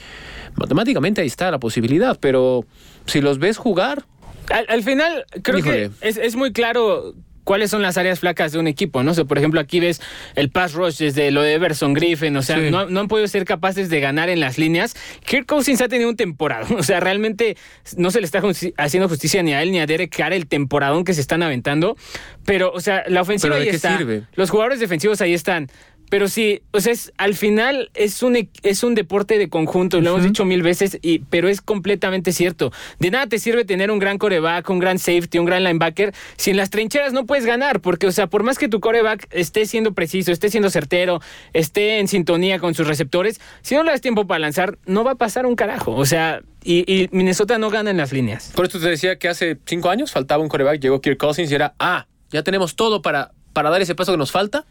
[0.57, 2.67] Matemáticamente ahí está la posibilidad, pero
[3.07, 4.05] si los ves jugar,
[4.51, 5.91] Al, al final, creo Híjole.
[6.01, 9.11] que es, es muy claro cuáles son las áreas flacas de un equipo, ¿no?
[9.11, 10.01] O sea, por ejemplo, aquí ves
[10.35, 12.71] el pass rush desde lo de Everson Griffin, o sea, Sí.
[12.71, 14.95] no, no han podido ser capaces de ganar en las líneas.
[15.25, 17.57] Kirk Cousins ha tenido un temporada, o sea, realmente
[17.97, 20.47] no se le está justi- haciendo justicia ni a él ni a Derek Carr el
[20.47, 21.97] temporadón que se están aventando,
[22.45, 24.23] pero, o sea, la ofensiva ¿Pero de ahí qué está, sirve?
[24.35, 25.69] los jugadores defensivos ahí están.
[26.13, 30.11] Pero sí, o sea, es, al final es un, es un deporte de conjunto, lo
[30.11, 32.71] hemos dicho mil veces, y, pero es completamente cierto.
[32.99, 36.51] De nada te sirve tener un gran coreback, un gran safety, un gran linebacker, si
[36.51, 39.65] en las trincheras no puedes ganar, porque, o sea, por más que tu coreback esté
[39.65, 41.23] siendo preciso, esté siendo certero,
[41.55, 45.13] esté en sintonía con sus receptores, si no le das tiempo para lanzar, no va
[45.13, 45.93] a pasar un carajo.
[45.93, 48.53] O sea, y, y Minnesota no gana en las líneas.
[48.55, 51.55] Por esto te decía que hace cinco años faltaba un coreback, llegó Kirk Cousins y
[51.55, 54.67] era, ah, ya tenemos todo para, para dar ese paso que nos falta.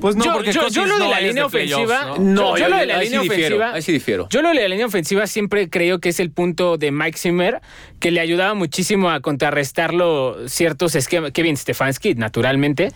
[0.00, 2.14] Pues no, yo, porque yo- lo de la línea ofensiva.
[2.18, 2.56] ¿no?
[2.56, 3.72] yo, yo lo de la línea sí difiero, ofensiva.
[3.74, 4.28] ahí sí difiero.
[4.30, 7.60] Yo lo de la línea ofensiva siempre creo que es el punto de Mike Zimmer
[8.00, 11.32] que le ayudaba muchísimo a contrarrestarlo ciertos esquemas.
[11.32, 12.92] Kevin Stefanski, naturalmente.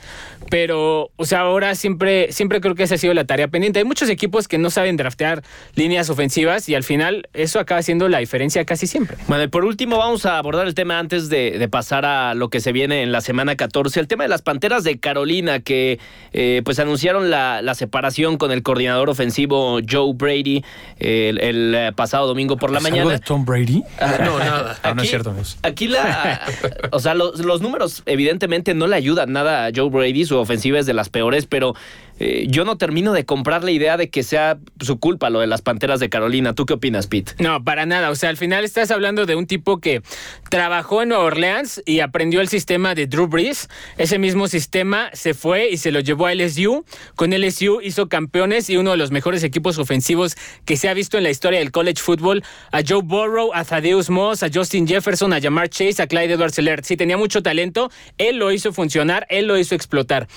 [0.51, 3.79] Pero, o sea, ahora siempre, siempre creo que esa ha sido la tarea pendiente.
[3.79, 5.43] Hay muchos equipos que no saben draftear
[5.75, 9.17] líneas ofensivas y al final eso acaba siendo la diferencia casi siempre.
[9.29, 12.49] Bueno, y por último vamos a abordar el tema antes de, de pasar a lo
[12.51, 15.99] que se viene en la semana 14, el tema de las Panteras de Carolina que
[16.33, 20.65] eh, pues anunciaron la, la separación con el coordinador ofensivo Joe Brady
[20.99, 23.13] eh, el, el, eh, pasado domingo por la ¿Es algo mañana.
[23.13, 23.83] de Tom Brady?
[24.25, 24.79] No, nada.
[24.83, 25.35] Ah, no es cierto.
[25.63, 26.41] Aquí la.
[26.93, 30.25] O sea, los, los números evidentemente no le ayudan nada a Joe Brady.
[30.25, 31.75] Su ofensiva es de las peores, pero
[32.21, 35.47] eh, yo no termino de comprar la idea de que sea su culpa lo de
[35.47, 36.55] las panteras de Carolina.
[36.55, 37.33] ¿Tú qué opinas, Pete?
[37.39, 38.11] No, para nada.
[38.11, 40.03] O sea, al final estás hablando de un tipo que
[40.51, 43.71] trabajó en Nueva Orleans y aprendió el sistema de Drew Brees.
[43.97, 46.85] Ese mismo sistema se fue y se lo llevó a LSU.
[47.17, 51.17] Con LSU hizo campeones y uno de los mejores equipos ofensivos que se ha visto
[51.17, 52.45] en la historia del college football.
[52.71, 56.59] A Joe Burrow, a Thaddeus Moss, a Justin Jefferson, a Jamar Chase, a Clyde Edwards
[56.59, 56.83] Helaire.
[56.85, 57.91] Sí, tenía mucho talento.
[58.19, 60.29] Él lo hizo funcionar, él lo hizo explotar.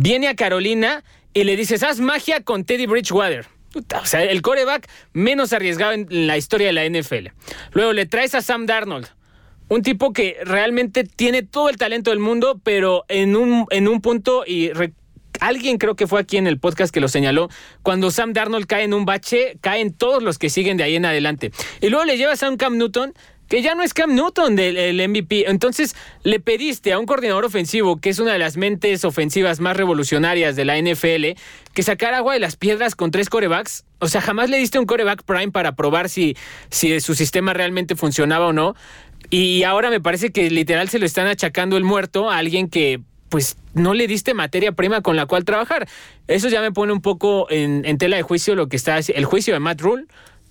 [0.00, 1.02] Viene a Carolina
[1.34, 3.46] y le dices, haz magia con Teddy Bridgewater.
[4.00, 7.30] O sea, el coreback menos arriesgado en la historia de la NFL.
[7.72, 9.08] Luego le traes a Sam Darnold.
[9.68, 14.00] Un tipo que realmente tiene todo el talento del mundo, pero en un, en un
[14.00, 14.70] punto, y
[15.40, 17.48] alguien creo que fue aquí en el podcast que lo señaló,
[17.82, 21.06] cuando Sam Darnold cae en un bache, caen todos los que siguen de ahí en
[21.06, 21.50] adelante.
[21.80, 23.14] Y luego le llevas a un Cam Newton
[23.48, 25.50] que ya no es Cam Newton del el MVP.
[25.50, 29.76] Entonces le pediste a un coordinador ofensivo, que es una de las mentes ofensivas más
[29.76, 31.38] revolucionarias de la NFL,
[31.74, 33.84] que sacara agua de las piedras con tres corebacks.
[34.00, 36.36] O sea, jamás le diste un coreback prime para probar si,
[36.70, 38.76] si su sistema realmente funcionaba o no.
[39.30, 43.00] Y ahora me parece que literal se lo están achacando el muerto a alguien que
[43.28, 45.86] pues no le diste materia prima con la cual trabajar.
[46.28, 49.24] Eso ya me pone un poco en, en tela de juicio lo que está el
[49.24, 50.06] juicio de Matt Rule,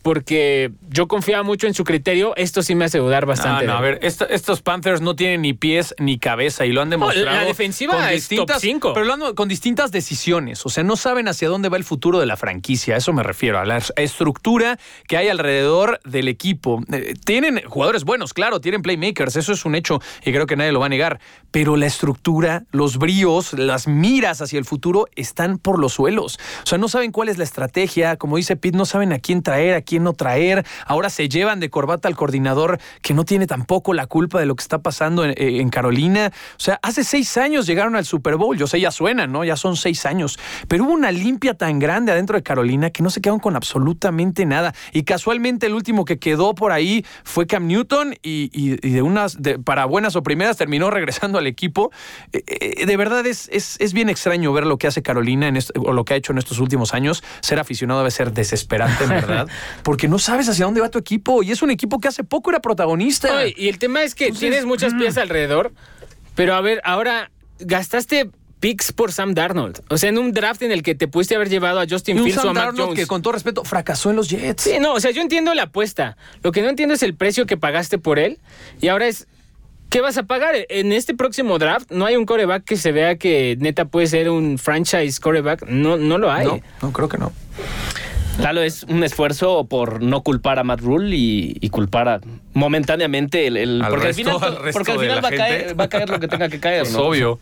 [0.07, 2.33] porque yo confiaba mucho en su criterio.
[2.37, 3.65] Esto sí me hace dudar bastante.
[3.65, 6.89] no, a de- ver, estos Panthers no tienen ni pies ni cabeza y lo han
[6.89, 7.25] demostrado.
[7.25, 8.93] la defensiva es top cinco.
[8.93, 10.65] Pero lo han- con distintas decisiones.
[10.65, 12.95] O sea, no saben hacia dónde va el futuro de la franquicia.
[12.95, 16.81] A eso me refiero, a la es- estructura que hay alrededor del equipo.
[16.93, 20.71] Eh, tienen jugadores buenos, claro, tienen playmakers, eso es un hecho y creo que nadie
[20.71, 21.19] lo va a negar.
[21.51, 26.39] Pero la estructura, los bríos, las miras hacia el futuro están por los suelos.
[26.63, 28.15] O sea, no saben cuál es la estrategia.
[28.15, 30.65] Como dice Pete, no saben a quién traer, a quién no traer.
[30.85, 34.55] Ahora se llevan de corbata al coordinador que no tiene tampoco la culpa de lo
[34.55, 36.31] que está pasando en, eh, en Carolina.
[36.57, 38.57] O sea, hace seis años llegaron al Super Bowl.
[38.57, 39.43] Yo sé, ya suenan, ¿no?
[39.43, 40.39] Ya son seis años.
[40.67, 44.45] Pero hubo una limpia tan grande adentro de Carolina que no se quedaron con absolutamente
[44.45, 44.73] nada.
[44.93, 49.85] Y casualmente el último que quedó por ahí fue Cam Newton y, de unas, para
[49.85, 51.91] buenas o primeras, terminó regresando al equipo.
[52.33, 55.57] Eh, eh, de verdad es, es, es bien extraño ver lo que hace Carolina en
[55.75, 57.23] o lo que ha hecho en estos últimos años.
[57.41, 59.47] Ser aficionado debe ser desesperante, en verdad,
[59.87, 62.49] porque no sabes hacia dónde va tu equipo y es un equipo que hace poco
[62.49, 63.47] era protagonista.
[63.47, 64.97] Y el tema es que Entonces, tienes muchas mm.
[64.97, 65.71] piezas alrededor,
[66.35, 69.79] pero a ver, ahora gastaste picks por Sam Darnold.
[69.89, 72.19] O sea, en un draft en el que te pudiste haber llevado a Justin Y
[72.19, 72.99] un Fields o a Sam Mac Darnold Jones.
[72.99, 74.63] que con todo respeto fracasó en los Jets.
[74.63, 76.17] Sí, no, o sea, yo entiendo la apuesta.
[76.43, 78.39] Lo que no entiendo es el precio que pagaste por él.
[78.81, 79.25] Y ahora es,
[79.89, 80.53] ¿qué vas a pagar?
[80.67, 84.29] En este próximo draft no hay un coreback que se vea que neta puede ser
[84.29, 85.65] un franchise coreback.
[85.65, 86.45] No, no lo hay.
[86.45, 87.31] No, no, creo que no.
[88.41, 92.21] Lalo es un esfuerzo por no culpar a Matt Rule y, y culpar a-
[92.53, 95.21] momentáneamente el, el- Al porque resto- al final, al resto porque al de final la
[95.21, 95.45] va, a gente.
[95.65, 96.83] caer, va a caer lo que tenga que caer.
[96.83, 96.99] Es ¿no?
[96.99, 97.39] obvio.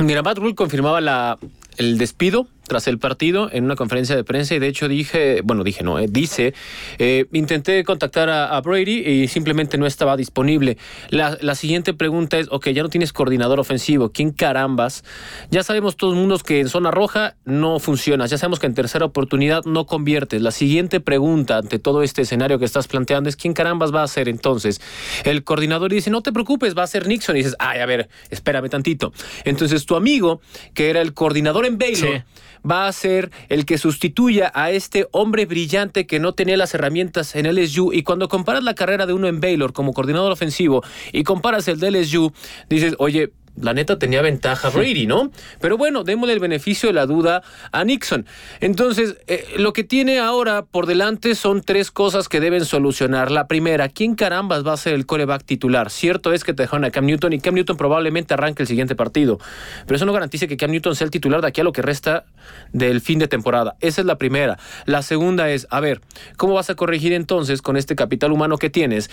[0.00, 1.38] Mira, Matt Rule confirmaba la,
[1.76, 5.64] el despido tras el partido en una conferencia de prensa y de hecho dije, bueno,
[5.64, 6.54] dije no, eh, dice,
[6.98, 10.78] eh, intenté contactar a, Brady y simplemente no estaba disponible.
[11.10, 15.04] La, siguiente pregunta es, ok, ya no tienes coordinador ofensivo, ¿quién carambas?
[15.50, 19.04] Ya sabemos todos mundos que en zona roja no funciona, ya sabemos que en tercera
[19.04, 20.40] oportunidad no conviertes.
[20.42, 24.08] La siguiente pregunta ante todo este escenario que estás planteando es, ¿quién carambas va a
[24.08, 24.80] ser entonces?
[25.24, 27.36] El coordinador dice, no te preocupes, va a ser Nixon.
[27.36, 29.12] Y dices, ay, a ver, espérame tantito.
[29.44, 30.40] Entonces tu amigo,
[30.74, 32.24] que era el coordinador en Baylor.
[32.68, 37.34] Va a ser el que sustituya a este hombre brillante que no tenía las herramientas
[37.34, 37.92] en LSU.
[37.92, 41.80] Y cuando comparas la carrera de uno en Baylor como coordinador ofensivo y comparas el
[41.80, 42.32] de LSU,
[42.68, 45.30] dices, oye, la neta tenía ventaja Brady, ¿no?
[45.60, 48.26] Pero bueno, démosle el beneficio de la duda a Nixon.
[48.60, 53.30] Entonces, eh, lo que tiene ahora por delante son tres cosas que deben solucionar.
[53.30, 55.90] La primera, ¿quién carambas va a ser el coreback titular?
[55.90, 58.94] Cierto es que te dejaron a Cam Newton y Cam Newton probablemente arranque el siguiente
[58.94, 59.38] partido.
[59.86, 61.82] Pero eso no garantiza que Cam Newton sea el titular de aquí a lo que
[61.82, 62.24] resta
[62.72, 63.76] del fin de temporada.
[63.80, 64.58] Esa es la primera.
[64.86, 66.00] La segunda es, a ver,
[66.36, 69.10] ¿cómo vas a corregir entonces con este capital humano que tienes?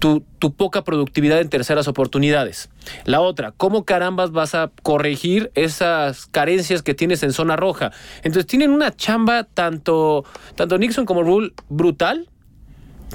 [0.00, 0.24] Tu,
[0.56, 2.70] poca productividad en terceras oportunidades.
[3.04, 7.92] La otra, ¿cómo carambas vas a corregir esas carencias que tienes en zona roja?
[8.22, 10.24] Entonces tienen una chamba tanto,
[10.56, 12.28] tanto Nixon como Rule brutal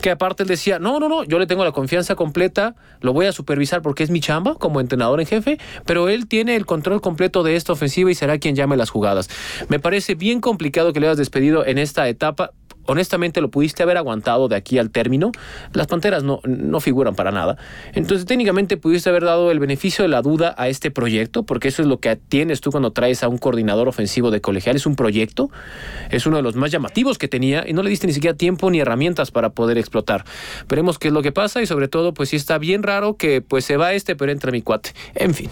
[0.01, 3.27] que aparte él decía, no, no, no, yo le tengo la confianza completa, lo voy
[3.27, 7.01] a supervisar porque es mi chamba como entrenador en jefe, pero él tiene el control
[7.01, 9.29] completo de esta ofensiva y será quien llame las jugadas.
[9.69, 12.51] Me parece bien complicado que le hayas despedido en esta etapa.
[12.85, 15.31] Honestamente, lo pudiste haber aguantado de aquí al término.
[15.73, 17.57] Las panteras no, no figuran para nada.
[17.93, 21.81] Entonces, técnicamente, pudiste haber dado el beneficio de la duda a este proyecto, porque eso
[21.81, 24.75] es lo que tienes tú cuando traes a un coordinador ofensivo de colegial.
[24.75, 25.49] Es un proyecto,
[26.09, 28.69] es uno de los más llamativos que tenía y no le diste ni siquiera tiempo
[28.69, 30.25] ni herramientas para poder explotar.
[30.67, 33.41] Veremos qué es lo que pasa y, sobre todo, pues sí está bien raro que
[33.41, 34.91] pues se va este, pero entra mi cuate.
[35.15, 35.49] En fin.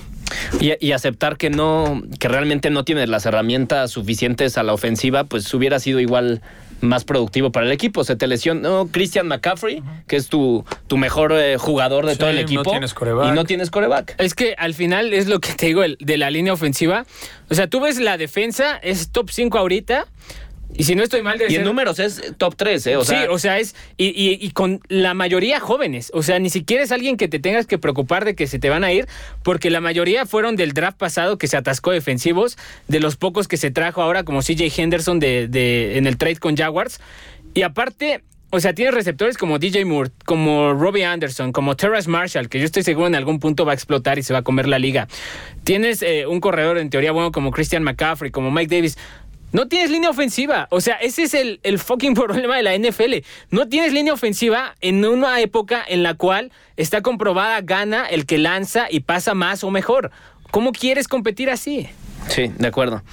[0.59, 5.23] Y, y aceptar que no, que realmente no tienes las herramientas suficientes a la ofensiva,
[5.25, 6.41] pues hubiera sido igual
[6.83, 8.03] más productivo para el equipo.
[8.03, 12.29] Se te lesionó Christian McCaffrey, que es tu, tu mejor eh, jugador de Sí, todo
[12.29, 12.63] el no equipo.
[12.63, 13.27] tienes quarterback.
[13.29, 14.15] Y no tienes coreback.
[14.17, 17.05] Es que al final es lo que te digo el- de la línea ofensiva.
[17.49, 20.07] O sea, tú ves la defensa, es top 5 ahorita.
[20.75, 22.95] Y si no estoy mal, debe Y en números es top 3, ¿eh?
[22.97, 23.75] O sea, sí, o sea, es.
[23.97, 26.09] Y, y- y con la mayoría jóvenes.
[26.13, 28.69] O sea, ni siquiera es alguien que te tengas que preocupar de que se te
[28.69, 29.07] van a ir,
[29.43, 32.57] porque la mayoría fueron del draft pasado que se atascó defensivos,
[32.87, 36.37] de los pocos que se trajo ahora, como CJ Henderson de, de- en el trade
[36.37, 36.99] con Jaguars.
[37.53, 38.23] Y aparte.
[38.55, 42.65] O sea, tienes receptores como DJ Moore, como Robbie Anderson, como Terrace Marshall, que yo
[42.65, 45.07] estoy seguro en algún punto va a explotar y se va a comer la liga.
[45.63, 48.95] Tienes eh, un corredor en teoría bueno como Christian McCaffrey, como Mike Davis.
[49.53, 50.67] No tienes línea ofensiva.
[50.71, 53.25] O sea, ese es el, el fucking problema de la NFL.
[53.51, 58.37] No tienes línea ofensiva en una época en la cual está comprobada gana el que
[58.37, 60.11] lanza y pasa más o mejor.
[60.51, 61.87] ¿Cómo quieres competir así?
[62.27, 63.03] Sí, de acuerdo.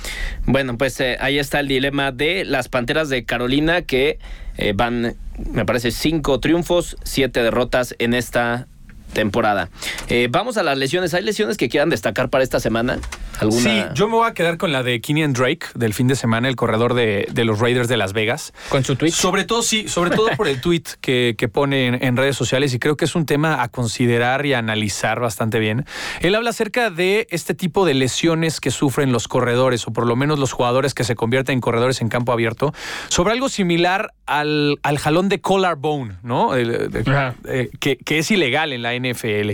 [0.46, 4.18] Bueno, pues eh, ahí está el dilema de las Panteras de Carolina que
[4.57, 5.16] eh, van,
[5.53, 8.66] me parece, cinco triunfos, siete derrotas en esta
[9.12, 9.68] temporada.
[10.09, 11.14] Eh, vamos a las lesiones.
[11.14, 12.98] ¿Hay lesiones que quieran destacar para esta semana?
[13.40, 13.61] ¿Alguna?
[13.61, 16.48] Sí, yo me voy a quedar con la de Kenyan Drake del fin de semana,
[16.48, 18.53] el corredor de, de los Raiders de Las Vegas.
[18.68, 19.11] Con su tweet.
[19.12, 22.72] Sobre todo, sí, sobre todo por el tweet que, que pone en, en redes sociales
[22.74, 25.87] y creo que es un tema a considerar y a analizar bastante bien.
[26.20, 30.16] Él habla acerca de este tipo de lesiones que sufren los corredores o por lo
[30.16, 32.72] menos los jugadores que se convierten en corredores en campo abierto,
[33.09, 36.55] sobre algo similar al, al jalón de collarbone, ¿no?
[36.55, 36.90] El-
[37.46, 39.53] eh, que, que es ilegal en la NFL.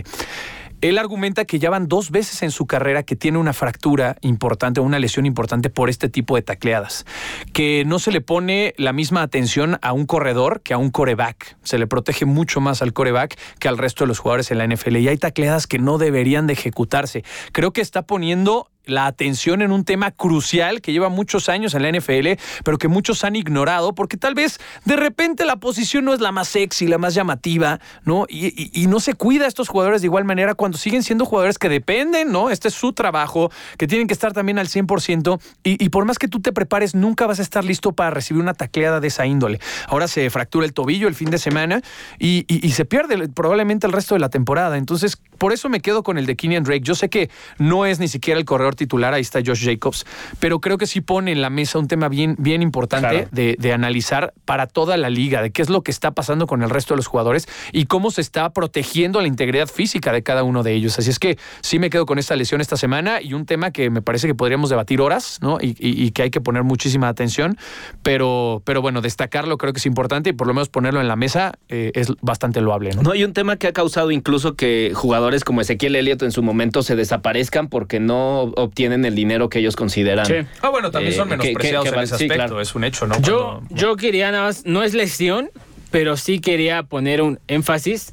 [0.80, 4.80] Él argumenta que ya van dos veces en su carrera que tiene una fractura importante,
[4.80, 7.06] una lesión importante por este tipo de tacleadas.
[7.52, 11.56] Que no se le pone la misma atención a un corredor que a un coreback.
[11.62, 14.66] Se le protege mucho más al coreback que al resto de los jugadores en la
[14.66, 14.96] NFL.
[14.96, 17.24] Y hay tacleadas que no deberían de ejecutarse.
[17.52, 21.83] Creo que está poniendo la atención en un tema crucial que lleva muchos años en
[21.83, 26.14] la NFL, pero que muchos han ignorado porque tal vez de repente la posición no
[26.14, 28.27] es la más sexy, la más llamativa, ¿no?
[28.29, 31.68] Y, no se cuida a estos jugadores de igual manera cuando siguen siendo jugadores que
[31.68, 32.51] dependen, ¿no?
[32.51, 36.18] Este es su trabajo, que tienen que estar también al 100% y, y por más
[36.18, 39.27] que tú te prepares, nunca vas a estar listo para recibir una tacleada de esa
[39.27, 39.59] índole.
[39.88, 41.83] Ahora se fractura el tobillo el fin de semana
[42.18, 44.79] y se pierde probablemente el resto de la temporada.
[44.79, 46.83] Entonces, por eso me quedo con el de Kenyan Drake.
[46.83, 50.06] Yo sé que no es ni siquiera el corredor titular, ahí está Josh Jacobs,
[50.38, 53.28] pero creo que sí pone en la mesa un tema bien, bien importante Claro.
[53.32, 56.62] de, de analizar para toda la liga, de qué es lo que está pasando con
[56.62, 60.42] el resto de los jugadores y cómo se está protegiendo la integridad física de cada
[60.44, 60.98] uno de ellos.
[60.98, 63.90] Así es que sí me quedo con esta lesión esta semana y un tema que
[63.90, 65.58] me parece que podríamos debatir horas, ¿no?
[65.60, 67.56] Y, y- y que hay que poner muchísima atención,
[68.02, 71.16] pero, pero bueno, destacarlo creo que es importante y por lo menos ponerlo en la
[71.16, 73.02] mesa eh, es bastante loable, ¿no?
[73.02, 76.42] No, hay un tema que ha causado incluso que jugadores como Ezequiel Elliott en su
[76.42, 80.26] momento se desaparezcan porque no obtienen el dinero que ellos consideran.
[80.26, 80.35] Sí.
[80.61, 82.61] Ah, bueno, también Eh, son menospreciados que- que en va- ese sí, claro.
[82.61, 83.20] es un hecho, ¿no?
[83.22, 85.50] Yo, Cuando- yo quería nada más, no es lesión,
[85.90, 88.12] pero sí quería poner un énfasis.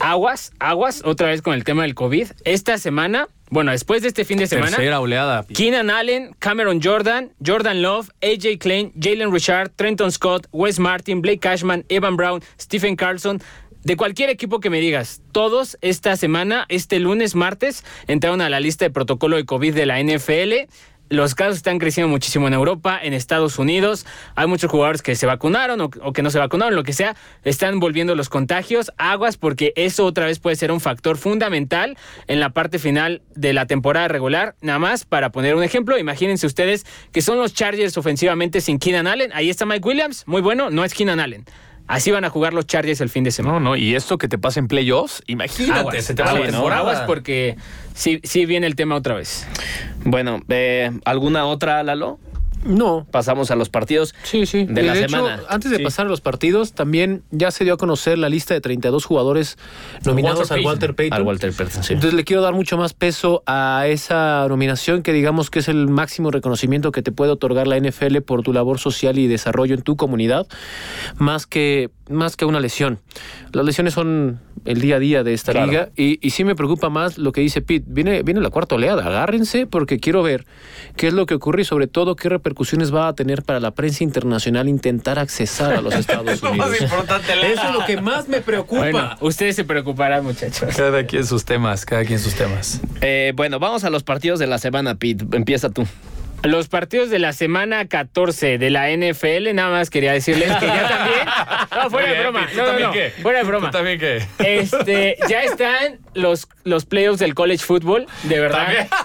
[0.00, 2.28] Aguas, aguas, otra vez con el tema del COVID.
[2.44, 5.44] Esta semana, bueno, después de este fin de semana, Tercera oleada.
[5.54, 11.38] Keenan Allen, Cameron Jordan, Jordan Love, AJ Klein, Jalen Richard, Trenton Scott, Wes Martin, Blake
[11.40, 13.40] Cashman, Evan Brown, Stephen Carlson.
[13.84, 18.60] De cualquier equipo que me digas, todos esta semana, este lunes, martes, entraron a la
[18.60, 20.70] lista de protocolo de COVID de la NFL.
[21.08, 24.06] Los casos están creciendo muchísimo en Europa, en Estados Unidos.
[24.36, 27.16] Hay muchos jugadores que se vacunaron o, que no se vacunaron, lo que sea.
[27.42, 28.92] Están volviendo los contagios.
[28.98, 33.52] Aguas porque eso otra vez puede ser un factor fundamental en la parte final de
[33.52, 34.54] la temporada regular.
[34.62, 39.08] Nada más para poner un ejemplo, imagínense ustedes que son los Chargers ofensivamente sin Keenan
[39.08, 39.32] Allen.
[39.34, 41.44] Ahí está Mike Williams, muy bueno, no es Keenan Allen.
[41.92, 43.58] Así van a jugar los Chargers el fin de semana.
[43.58, 46.46] No, no, y esto que te pasa en playoffs, imagínate, Aguas, se te va aguas,
[46.46, 46.80] la temporada.
[46.80, 47.56] Aguas porque
[47.94, 49.46] sí, sí viene el tema otra vez.
[50.02, 52.18] Bueno, eh, ¿alguna otra, Lalo?
[52.64, 53.06] No.
[53.10, 54.64] pasamos a los partidos Sí, sí.
[54.64, 55.40] de la hecho, semana.
[55.48, 55.82] antes de Sí.
[55.84, 59.58] pasar a los partidos, también ya se dio a conocer la lista de 32 jugadores
[60.04, 61.16] nominados Walter al Walter Payton.
[61.18, 61.92] Al Walter Payton, sí.
[61.94, 65.88] Entonces le quiero dar mucho más peso a esa nominación que digamos que es el
[65.88, 69.82] máximo reconocimiento que te puede otorgar la NFL por tu labor social y desarrollo en
[69.82, 70.46] tu comunidad,
[71.16, 73.00] más que, más que una lesión.
[73.52, 75.66] Las lesiones son el día a día de esta Claro.
[75.70, 77.84] liga y, y sí me preocupa más lo que dice Pete.
[77.88, 80.46] Viene, viene la cuarta oleada, agárrense porque quiero ver
[80.96, 83.70] qué es lo que ocurre y sobre todo qué repercusiones va a tener para la
[83.70, 86.80] prensa internacional intentar accesar a los Estados Unidos.
[86.80, 88.80] importante, Eso es lo que más me preocupa.
[88.90, 90.74] Bueno, ustedes se preocuparán, muchachos.
[90.76, 92.80] Cada quien sus temas, cada quien sus temas.
[93.00, 95.24] Eh, bueno, vamos a los partidos de la semana, Pete.
[95.32, 95.86] Empieza tú.
[96.44, 100.88] Los partidos de la semana 14 de la NFL, nada más quería decirles que ya
[100.88, 101.18] también.
[101.82, 102.48] No, fuera de broma.
[102.54, 102.92] No.
[103.22, 103.70] Fuera de broma.
[103.70, 104.22] también qué?
[104.38, 108.64] Este, ya están los, los playoffs del college football, de verdad.
[108.64, 108.88] También.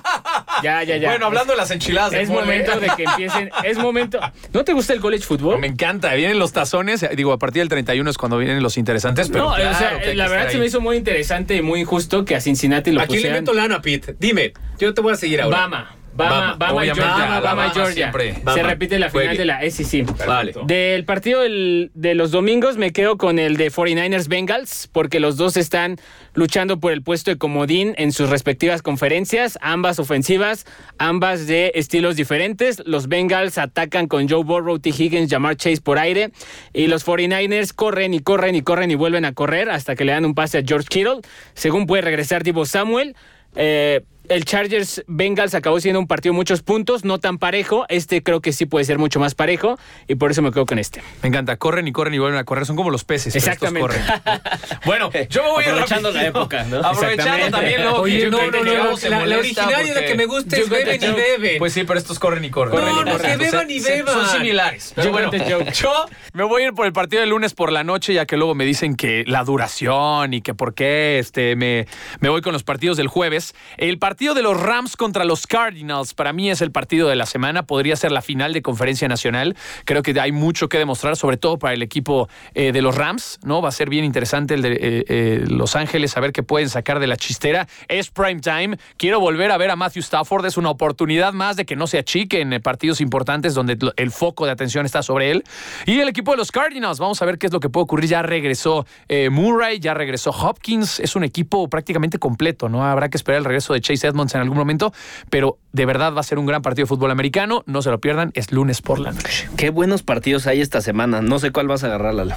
[0.63, 1.09] Ya, ya, ya.
[1.09, 3.51] Bueno, hablando de las enchiladas Es momento de que empiecen.
[3.63, 4.19] Es momento.
[4.53, 5.59] ¿No te gusta el college football?
[5.59, 9.29] Me encanta, vienen los tazones, digo, a partir del 31 es cuando vienen los interesantes,
[9.29, 11.55] pero no, claro o sea, que hay que la verdad se me hizo muy interesante
[11.55, 13.43] y muy injusto que a Cincinnati lo ¿A quién le pusieran.
[13.43, 14.15] meto lana, Pete?
[14.17, 15.57] Dime, yo te voy a seguir ahora.
[15.59, 15.95] Bama.
[16.17, 17.39] Bama, Bama, Bama, y obviamente, Georgia.
[17.39, 17.93] Bama Georgia.
[18.11, 18.35] siempre.
[18.53, 19.37] Se repite la final Juegue.
[19.39, 20.05] de la SEC.
[20.25, 20.53] Vale.
[20.65, 25.37] Del partido del- de los domingos me quedo con el de 49ers Bengals porque los
[25.37, 25.97] dos están
[26.33, 30.65] luchando por el puesto de comodín en sus respectivas conferencias, ambas ofensivas,
[30.97, 32.81] ambas de estilos diferentes.
[32.85, 34.89] Los Bengals atacan con Joe Burrow, T.
[34.89, 36.31] Higgins, Jamar Chase por aire
[36.73, 40.11] y los 49ers corren y corren y corren y vuelven a correr hasta que le
[40.11, 41.21] dan un pase a George Kittle.
[41.53, 43.15] Según puede regresar Divo Samuel.
[43.55, 47.85] Eh, el Chargers Bengals acabó siendo un partido de muchos puntos, no tan parejo.
[47.89, 50.79] Este creo que sí puede ser mucho más parejo y por eso me quedo con
[50.79, 51.01] este.
[51.21, 53.33] Me encanta, corren y corren y vuelven a correr, son como los peces.
[53.33, 53.81] pero estos Exactamente.
[53.81, 54.41] corren.
[54.85, 56.77] bueno, yo me voy Aprovechando la época, ¿no?
[56.77, 57.51] Aprovechando Exactamente.
[57.51, 60.25] también luego que Oye, no, no, no, no, la, la originaria es la que me
[60.25, 61.57] gusta es beben y beben.
[61.59, 62.75] Pues sí, pero estos corren y corren.
[62.75, 63.39] No, Corren y no, corren.
[63.39, 64.13] que beban y beban.
[64.13, 64.93] Son similares.
[64.95, 65.31] Pero Yo bueno,
[65.73, 68.37] yo me voy a ir por el partido del lunes por la noche, ya que
[68.37, 71.87] luego me dicen que la duración y que por qué este, me,
[72.19, 73.55] me voy con los partidos del jueves.
[73.77, 77.27] El partido de los Rams contra los Cardinals, para mí es el partido de la
[77.27, 77.63] semana.
[77.63, 79.55] Podría ser la final de conferencia nacional.
[79.85, 83.39] Creo que hay mucho que demostrar, sobre todo para el equipo eh, de los Rams,
[83.43, 83.61] ¿no?
[83.61, 86.67] Va a ser bien interesante el de eh, eh, Los Ángeles, a ver qué pueden
[86.67, 87.67] sacar de la chistera.
[87.87, 88.77] Es prime time.
[88.97, 90.47] Quiero volver a ver a Matthew Stafford.
[90.47, 94.45] Es una oportunidad más de que no se achique en partidos importantes donde el foco
[94.45, 95.43] de atención está sobre él.
[95.85, 98.09] Y el equipo de los Cardinals, vamos a ver qué es lo que puede ocurrir.
[98.09, 98.87] Ya regresó
[99.29, 100.99] Murray, ya regresó Hopkins.
[100.99, 102.83] Es un equipo prácticamente completo, ¿no?
[102.83, 104.93] Habrá que esperar el regreso de Chase Edmonds en algún momento,
[105.29, 107.63] pero de verdad va a ser un gran partido de fútbol americano.
[107.65, 109.49] No se lo pierdan, es lunes por la noche.
[109.57, 111.21] Qué buenos partidos hay esta semana.
[111.21, 112.35] No sé cuál vas a agarrar, Lalo.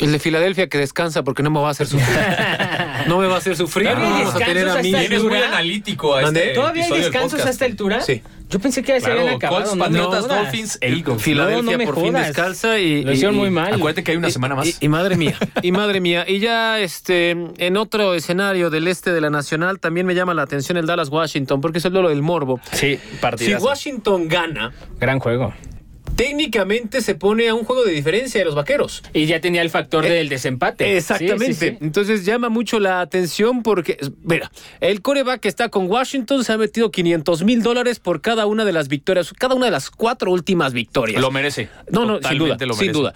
[0.00, 2.18] El de Filadelfia que descansa porque no me va a hacer sufrir.
[3.06, 3.88] no me va a hacer sufrir.
[3.88, 4.94] ¿Todavía hay Vamos a tener descansos a mí.
[4.94, 6.52] hasta Vienes muy analítico a ¿Mande?
[6.54, 8.00] ¿Todavía hay descansos a esta altura?
[8.00, 8.22] Sí.
[8.52, 9.62] Yo pensé que ya se habían acabado.
[9.62, 10.38] Colts, no Patriotas, jodas.
[10.42, 11.22] Dolphins e Eagles.
[11.22, 12.26] Filadelfia No, no me por fin jodas.
[12.28, 13.02] descalza y.
[13.02, 13.72] Lo hicieron y- muy mal.
[13.74, 14.66] Acuérdate que hay una y- semana más.
[14.68, 16.24] Y, y madre mía, y madre mía.
[16.28, 20.42] Y ya este, en otro escenario del este de la Nacional también me llama la
[20.42, 22.60] atención el Dallas-Washington porque es el duelo del morbo.
[22.72, 23.64] Sí, Si partidazo.
[23.66, 25.54] Washington gana, Gran juego.
[26.16, 29.02] Técnicamente se pone a un juego de diferencia de los vaqueros.
[29.12, 30.96] Y ya tenía el factor del desempate.
[30.96, 31.46] Exactamente.
[31.46, 31.78] Sí, sí, sí.
[31.80, 34.50] Entonces llama mucho la atención porque, mira,
[34.80, 38.64] el coreback que está con Washington se ha metido 500 mil dólares por cada una
[38.64, 41.20] de las victorias, cada una de las cuatro últimas victorias.
[41.20, 41.68] Lo merece.
[41.90, 42.92] No, no, sin duda, lo sin merece.
[42.92, 43.14] duda.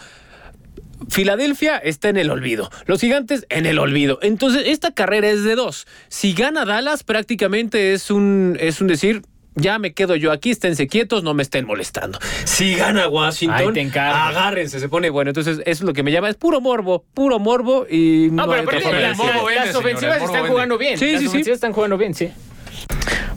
[1.08, 2.70] Filadelfia está en el olvido.
[2.86, 4.18] Los gigantes en el olvido.
[4.22, 5.86] Entonces, esta carrera es de dos.
[6.08, 9.22] Si gana Dallas, prácticamente es un, es un decir.
[9.56, 12.18] Ya me quedo yo aquí, esténse quietos, no me estén molestando.
[12.44, 15.30] Si gana Ahí Washington, te agárrense, se pone bueno.
[15.30, 18.52] Entonces, eso es lo que me llama, es puro morbo, puro morbo y no, No,
[18.52, 20.48] pero hay otra aparte, forma de las, las ofensivas están vende.
[20.50, 20.98] jugando bien.
[20.98, 21.28] Sí, las sí, sí.
[21.28, 22.30] ofensivas están jugando bien, sí.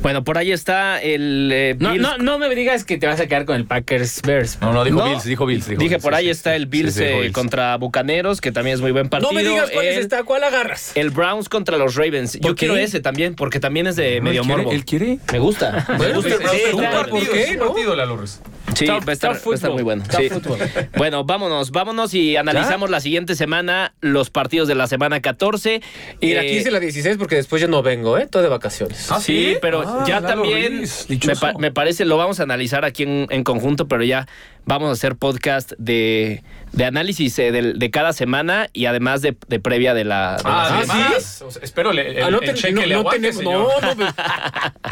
[0.01, 2.01] Bueno, por ahí está el eh, No, Bills.
[2.01, 4.57] no, no me digas que te vas a quedar con el Packers Bears.
[4.61, 5.05] No, no, dijo No.
[5.09, 5.67] Bills, dijo Bills.
[5.67, 6.31] dijo Dije, Bills, por sí, ahí sí.
[6.31, 7.33] está el Bills Sí, sí, dijo eh, Bills.
[7.33, 9.31] contra Bucaneros, que también es muy buen partido.
[9.31, 10.91] No me digas cuál es el, esta, cuál agarras.
[10.95, 12.39] el Browns contra los Ravens.
[12.39, 14.71] Yo quiero ese también, porque también es de medio morbo.
[14.71, 15.19] ¿Él quiere?
[15.33, 15.85] Me gusta.
[15.89, 16.51] Me Bueno, gusta el Browns.
[16.57, 17.99] sí, un claro, partido, ¿por qué, es un partido.
[18.75, 20.03] Sí, Top- va a estar, top va a estar fútbol, muy bueno.
[20.15, 20.29] sí.
[20.97, 25.81] Bueno, vámonos, vámonos y analizamos la siguiente semana los partidos de la semana 14.
[26.21, 28.27] Y Eh, aquí hice la 16 porque después yo no vengo, ¿eh?
[28.27, 29.11] Todo de vacaciones.
[29.11, 30.83] ¿Ah, Sí, pero Ah, ya Lalo también
[31.27, 34.27] me, pa- me parece, lo vamos a analizar aquí en, en conjunto, pero ya
[34.65, 36.43] vamos a hacer podcast de,
[36.73, 40.37] de análisis eh, de, de cada semana y además de, de previa de la...
[40.37, 43.03] de la- además, o sea, espero le- el, Ah, no, el cheque no, le no
[43.05, 43.43] tenemos.
[43.43, 44.13] No, no.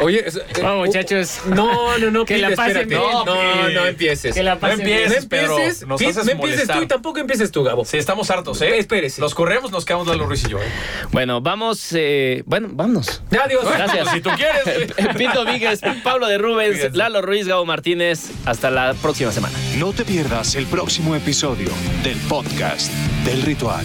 [0.00, 1.38] Oye, es- eh, Vamos, muchachos.
[1.48, 2.24] No, no, no.
[2.24, 3.00] Que Pete, la pasen bien.
[3.00, 4.34] No, no, no empieces.
[4.34, 4.98] Que la No pasen bien.
[4.98, 5.56] empieces, No Pedro.
[5.58, 6.76] empieces, Nos haces no empieces molestar.
[6.78, 7.84] tú y tampoco empieces tú, Gabo.
[7.84, 8.78] Sí, estamos hartos, ¿eh?
[8.78, 9.20] Espérese.
[9.20, 10.58] Los corremos, nos quedamos Lalo Ruiz y yo.
[10.58, 10.66] ¿eh?
[11.12, 11.92] Bueno, vamos...
[11.92, 13.22] eh, bueno, vámonos.
[13.44, 13.64] Adiós.
[13.64, 14.08] Gracias.
[14.10, 14.92] Si tú quieres.
[15.16, 16.94] Pito Víguez, Pablo de Rubens.
[16.96, 18.30] Lalo Ruiz, Gabo Martínez.
[18.44, 19.57] Hasta la próxima semana.
[19.78, 21.68] No te pierdas el próximo episodio
[22.02, 22.92] del podcast
[23.24, 23.84] del ritual.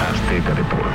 [0.00, 0.87] Azteca Deportes.